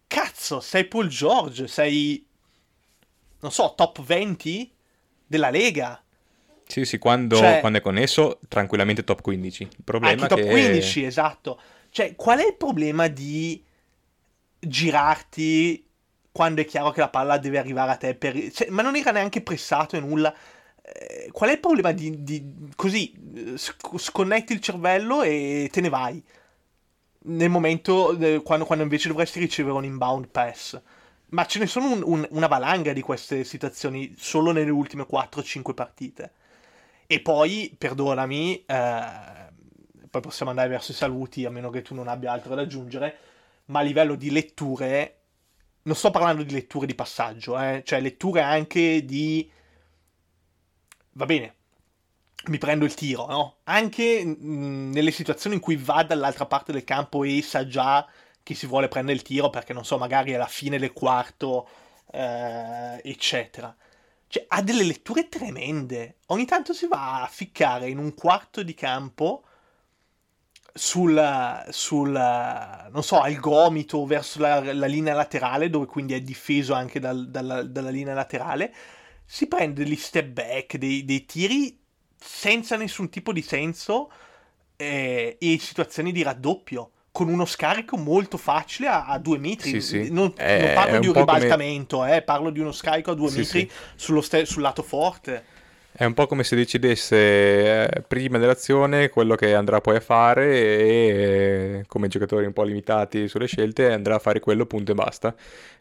[0.07, 2.27] cazzo, sei Paul George, sei,
[3.41, 4.71] non so, top 20
[5.27, 6.03] della Lega.
[6.69, 9.63] Sì, sì, quando, Cioè- quando è connesso, tranquillamente top 15.
[9.63, 10.51] Il problema Anche top che...
[10.51, 11.61] 15, esatto.
[11.91, 13.65] Cioè, qual è il problema di
[14.59, 15.85] girarti
[16.31, 18.15] quando è chiaro che la palla deve arrivare a te?
[18.15, 18.53] Per...
[18.53, 20.35] cioè, ma non era neanche pressato e nulla.
[20.83, 23.13] Eh, qual è il problema di, di- così
[23.57, 26.23] sc- sconnetti il cervello e te ne vai?
[27.21, 30.81] Nel momento eh, quando, quando invece dovresti ricevere un inbound pass.
[31.31, 35.75] Ma ce ne sono un- un- una valanga di queste situazioni solo nelle ultime 4-5
[35.75, 36.33] partite.
[37.11, 39.49] E poi, perdonami, eh,
[40.11, 43.17] poi possiamo andare verso i saluti, a meno che tu non abbia altro da aggiungere,
[43.67, 45.21] ma a livello di letture,
[45.85, 49.51] non sto parlando di letture di passaggio, eh, cioè letture anche di...
[51.13, 51.55] Va bene,
[52.49, 53.57] mi prendo il tiro, no?
[53.65, 58.07] Anche mh, nelle situazioni in cui va dall'altra parte del campo e sa già
[58.43, 61.67] che si vuole prendere il tiro perché, non so, magari è la fine del quarto,
[62.13, 63.75] eh, eccetera.
[64.29, 66.19] Cioè, ha delle letture tremende.
[66.27, 69.45] Ogni tanto si va a ficcare in un quarto di campo
[70.75, 76.75] sul, sul non so, al gomito verso la, la linea laterale, dove quindi è difeso
[76.75, 78.73] anche dal- dalla, dalla linea laterale.
[79.25, 81.81] Si prende degli step back, dei, dei tiri
[82.17, 84.11] senza nessun tipo di senso
[84.77, 86.93] eh, e situazioni di raddoppio.
[87.11, 89.71] Con uno scarico molto facile a, a due metri.
[89.71, 90.11] Sì, sì.
[90.13, 93.11] Non, È- non parlo di un un po' come- ribaltamento, eh, parlo di uno scarico
[93.11, 93.71] a due Sì, metri
[94.23, 95.45] ste- sul lato forte.
[95.91, 97.17] È un po' come se decidesse
[97.89, 102.63] eh, prima dell'azione quello che andrà poi a fare e eh, come giocatori un po'
[102.63, 105.35] limitati sulle scelte andrà a fare quello punto e basta.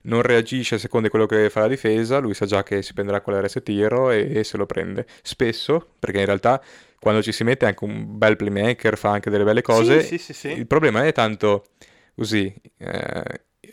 [0.04, 2.94] Non reagisce a seconda di quello che fa la difesa, lui sa già che si
[2.94, 5.06] prenderà quell'RS tiro e, e se lo prende.
[5.22, 6.64] Spesso, perché in realtà
[7.00, 10.02] quando ci si mette anche un bel playmaker, fa anche delle belle cose.
[10.02, 10.48] Sì, sì, sì.
[10.50, 11.66] Il problema non è tanto
[12.16, 13.24] così eh,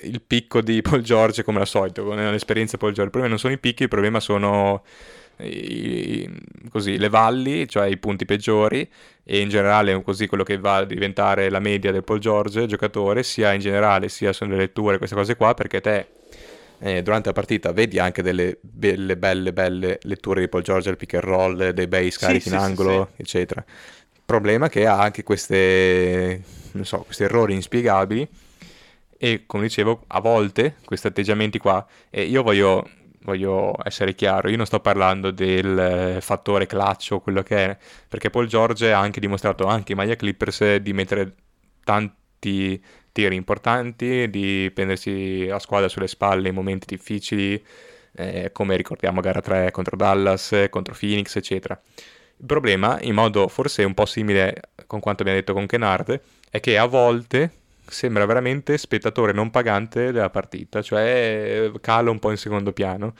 [0.02, 3.04] il picco di Paul George come al solito, con l'esperienza Paul George.
[3.04, 4.82] Il problema non sono i picchi, il problema sono
[5.38, 6.28] i-
[6.70, 8.88] così, le valli, cioè i punti peggiori
[9.24, 13.22] e in generale così quello che va a diventare la media del Paul George giocatore,
[13.22, 16.06] sia in generale sia sulle letture, queste cose qua, perché te
[16.84, 20.98] eh, durante la partita vedi anche delle belle, belle, belle letture di Paul George, il
[20.98, 23.64] pick and roll, dei bei scarichi sì, in sì, angolo, eccetera.
[23.66, 26.42] Il problema è che ha anche queste,
[26.72, 28.28] non so, questi errori inspiegabili
[29.16, 32.86] e come dicevo, a volte questi atteggiamenti qua, e io voglio,
[33.22, 38.28] voglio essere chiaro, io non sto parlando del fattore clutch o quello che è, perché
[38.28, 41.32] Paul George ha anche dimostrato, anche in maglia Clippers, di mettere
[41.82, 42.78] tanti
[43.14, 47.64] tiri importanti, di prendersi la squadra sulle spalle in momenti difficili,
[48.16, 51.80] eh, come ricordiamo gara 3 contro Dallas, contro Phoenix, eccetera.
[52.36, 56.20] Il problema, in modo forse un po' simile con quanto abbiamo detto con Kennard,
[56.50, 57.50] è che a volte
[57.86, 63.14] sembra veramente spettatore non pagante della partita, cioè cala un po' in secondo piano.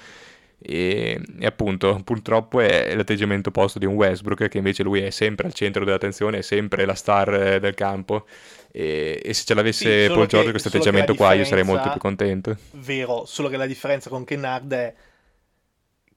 [0.67, 5.47] E, e appunto, purtroppo è l'atteggiamento opposto di un Westbrook, che invece lui è sempre
[5.47, 8.27] al centro dell'attenzione, è sempre la star eh, del campo.
[8.73, 12.01] E, e se ce l'avesse Sì, Paul George questo atteggiamento qua, io sarei molto più
[12.01, 12.57] contento.
[12.73, 14.95] Vero, solo che la differenza con Kennard è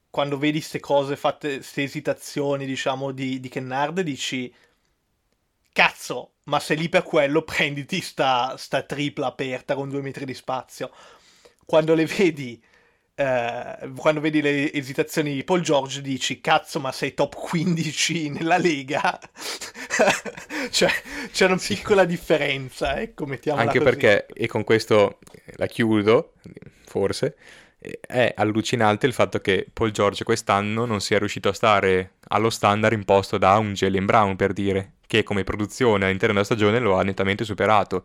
[0.08, 4.50] quando vedi queste cose fatte, queste esitazioni, diciamo, di, di Kennard, dici,
[5.70, 10.32] cazzo, ma sei lì per quello, prenditi sta, sta tripla aperta con due metri di
[10.32, 10.90] spazio.
[11.66, 12.60] Quando le vedi
[13.20, 18.58] eh, quando vedi le esitazioni di Paul George dici cazzo ma sei top 15 nella
[18.58, 19.18] Lega
[20.70, 20.90] cioè
[21.32, 21.74] c'è una sì.
[21.74, 23.90] piccola differenza ecco mettiamola anche così.
[23.90, 25.18] perché e con questo
[25.56, 26.34] la chiudo
[26.84, 27.34] forse
[28.00, 32.92] è allucinante il fatto che Paul George quest'anno non sia riuscito a stare allo standard
[32.92, 37.02] imposto da un Jalen Brown per dire che come produzione all'interno della stagione lo ha
[37.02, 38.04] nettamente superato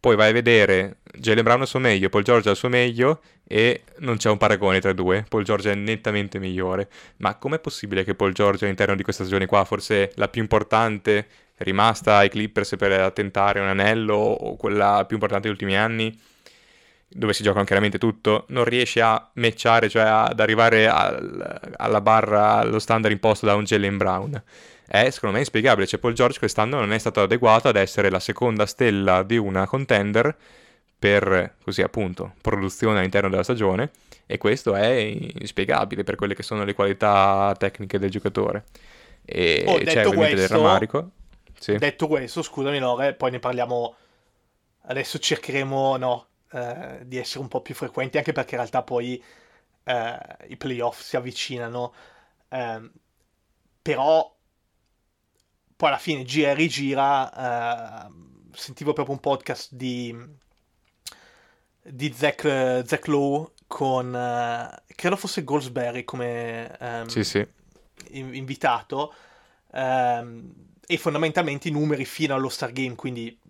[0.00, 3.82] poi vai a vedere Jalen Brown al suo meglio, Paul George al suo meglio e
[3.98, 5.26] non c'è un paragone tra i due.
[5.28, 6.88] Paul George è nettamente migliore.
[7.18, 11.26] Ma com'è possibile che Paul George all'interno di questa stagione qua, forse la più importante,
[11.58, 16.18] rimasta ai Clippers per tentare un anello o quella più importante degli ultimi anni,
[17.06, 22.54] dove si giocano chiaramente tutto, non riesce a matchare, cioè ad arrivare al, alla barra,
[22.54, 24.42] allo standard imposto da un Jalen Brown?
[24.92, 25.86] È secondo me inspiegabile.
[25.86, 29.64] Cioè, Paul George quest'anno non è stato adeguato ad essere la seconda stella di una
[29.68, 30.36] contender
[30.98, 33.92] per, così appunto, produzione all'interno della stagione.
[34.26, 38.64] E questo è inspiegabile per quelle che sono le qualità tecniche del giocatore.
[39.24, 41.10] E oh, c'è ovviamente questo, del rammarico.
[41.56, 41.76] Sì.
[41.76, 43.94] Detto questo, scusami Lore, poi ne parliamo.
[44.86, 49.22] Adesso cercheremo no, eh, di essere un po' più frequenti, anche perché in realtà poi
[49.84, 50.18] eh,
[50.48, 51.94] i playoff si avvicinano.
[52.48, 52.90] Eh,
[53.80, 54.36] però
[55.80, 58.12] poi alla fine gira e rigira, eh,
[58.52, 60.14] sentivo proprio un podcast di,
[61.80, 67.46] di Zach, Zach Lowe con, eh, credo fosse Goldsberry come um, sì, sì.
[68.10, 69.14] invitato,
[69.68, 70.52] um,
[70.86, 73.40] e fondamentalmente i numeri fino allo Star Game, quindi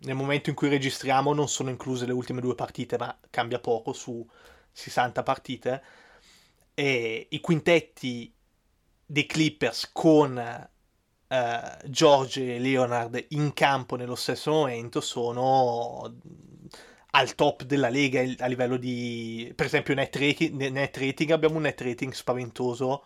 [0.00, 3.94] nel momento in cui registriamo non sono incluse le ultime due partite, ma cambia poco
[3.94, 4.22] su
[4.70, 5.82] 60 partite,
[6.74, 8.30] e i quintetti
[9.06, 10.68] dei Clippers con
[11.30, 16.12] uh, George e Leonard in campo nello stesso momento sono
[17.12, 21.62] al top della lega a livello di per esempio net rating, net rating abbiamo un
[21.62, 23.02] net rating spaventoso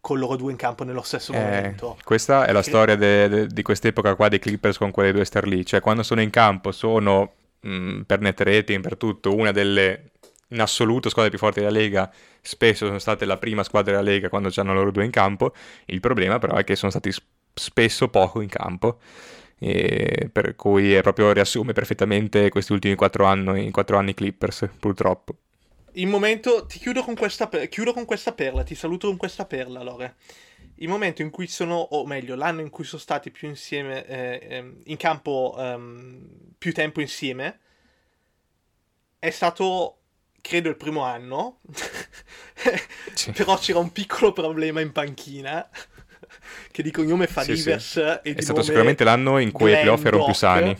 [0.00, 1.98] con loro due in campo nello stesso eh, momento.
[2.02, 2.68] Questa è la che...
[2.68, 6.02] storia de, de, di quest'epoca qua dei Clippers con quelle due star lì, cioè quando
[6.02, 10.12] sono in campo sono mh, mm, per net rating, per tutto, una delle
[10.52, 12.10] in assoluto squadre più forti della Lega,
[12.40, 15.52] spesso sono state la prima squadra della Lega quando c'hanno loro due in campo,
[15.86, 17.12] il problema però è che sono stati
[17.54, 18.98] spesso poco in campo.
[19.58, 25.36] per cui proprio riassume perfettamente questi ultimi quattro anni, quattro anni Clippers, purtroppo.
[25.92, 29.82] Il momento, ti chiudo con, questa, chiudo con questa perla, ti saluto con questa perla,
[29.82, 30.16] Lore.
[30.76, 34.38] Il momento in cui sono, o meglio, l'anno in cui sono stati più insieme, eh,
[34.48, 37.58] eh, in campo um, più tempo insieme,
[39.18, 39.98] è stato,
[40.40, 41.60] credo, il primo anno.
[43.12, 43.32] sì.
[43.32, 45.68] Però c'era un piccolo problema in panchina
[46.70, 48.30] che di cognome fa sì, Rivers sì.
[48.32, 50.76] È stato sicuramente l'anno in cui i playoff erano più sani.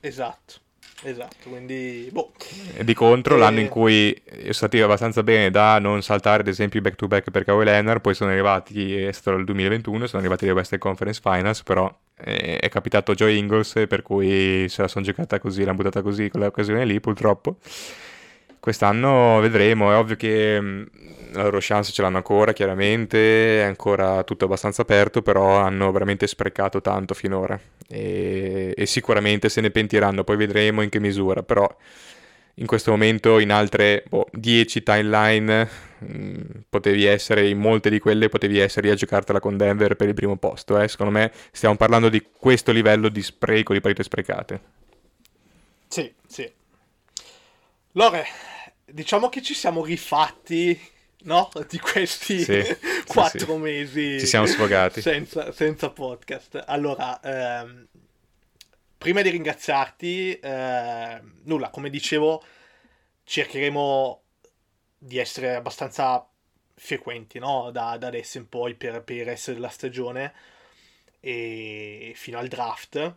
[0.00, 0.60] Esatto.
[1.04, 2.32] Esatto, quindi boh.
[2.76, 3.38] E di contro, e...
[3.38, 7.44] l'anno in cui sono stati abbastanza bene da non saltare, ad esempio, i back-to-back per
[7.44, 11.62] Kawhi Leonard, poi sono arrivati, è stato il 2021, sono arrivati le Western Conference Finals,
[11.64, 16.02] però è, è capitato Joe Ingles, per cui se la sono giocata così, l'hanno buttata
[16.02, 17.56] così, quell'occasione lì, purtroppo.
[18.62, 20.82] Quest'anno vedremo, è ovvio che mm,
[21.32, 26.28] la loro chance ce l'hanno ancora, chiaramente, è ancora tutto abbastanza aperto, però hanno veramente
[26.28, 27.58] sprecato tanto finora
[27.88, 31.68] e, e sicuramente se ne pentiranno, poi vedremo in che misura, però
[32.54, 35.68] in questo momento in altre 10 boh, timeline
[35.98, 36.40] mh, mm,
[36.70, 40.36] potevi essere, in molte di quelle potevi essere a giocartela con Denver per il primo
[40.36, 40.86] posto, eh?
[40.86, 44.60] secondo me stiamo parlando di questo livello di spreco, di partite sprecate.
[45.88, 46.60] Sì, sì.
[47.94, 48.24] Lore,
[48.86, 50.78] diciamo che ci siamo rifatti,
[51.24, 51.50] no?
[51.68, 54.20] Di questi sì, quattro sì, mesi.
[54.20, 55.02] Ci siamo sfogati.
[55.02, 56.64] Senza, senza podcast.
[56.68, 57.86] Allora, ehm,
[58.96, 62.42] prima di ringraziarti, eh, nulla, come dicevo,
[63.24, 64.22] cercheremo
[64.96, 66.26] di essere abbastanza
[66.74, 67.70] frequenti, no?
[67.70, 70.32] Da, da adesso in poi per, per il resto della stagione
[71.20, 73.16] e fino al draft.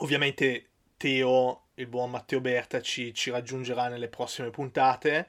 [0.00, 0.66] Ovviamente
[0.98, 5.28] Teo il buon Matteo Berta ci, ci raggiungerà nelle prossime puntate.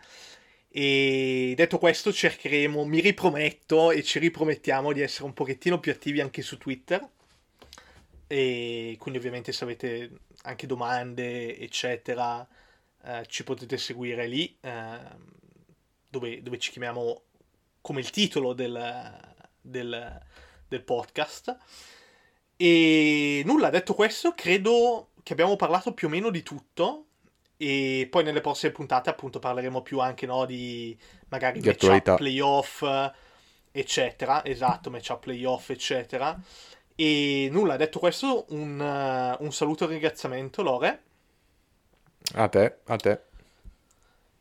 [0.68, 6.22] E detto questo, cercheremo, mi riprometto e ci ripromettiamo di essere un pochettino più attivi
[6.22, 7.08] anche su Twitter.
[8.28, 10.12] E quindi, ovviamente, se avete
[10.44, 12.48] anche domande, eccetera,
[13.04, 15.00] eh, ci potete seguire lì, eh,
[16.10, 17.24] dove, dove, ci chiamiamo
[17.82, 19.18] come il titolo del,
[19.62, 20.22] del,
[20.68, 21.58] del podcast.
[22.56, 27.06] E nulla, detto questo, credo che abbiamo parlato più o meno di tutto
[27.56, 30.98] e poi nelle prossime puntate appunto parleremo più anche no, di
[31.28, 32.84] magari Di matchup playoff
[33.70, 34.44] eccetera.
[34.44, 36.36] Esatto matchup playoff eccetera.
[36.96, 38.80] E nulla detto questo un,
[39.40, 41.04] un saluto e un ringraziamento Lore.
[42.34, 43.22] A te, a te.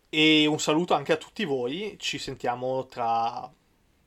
[0.08, 1.96] e un saluto anche a tutti voi.
[1.98, 3.46] Ci sentiamo tra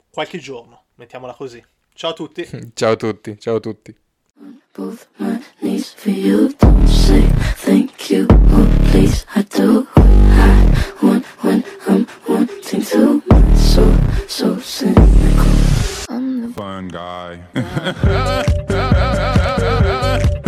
[0.10, 1.64] qualche giorno mettiamola così.
[1.94, 2.44] Ciao a tutti.
[2.74, 3.95] Ciao a tutti, ciao a tutti.
[4.74, 6.50] Both my knees for you.
[6.54, 7.22] Don't say
[7.58, 9.26] thank you or please.
[9.36, 13.22] I do what I want when I'm wanting to.
[13.30, 13.94] My soul
[14.28, 15.52] so cynical.
[16.10, 17.42] I'm the fun guy.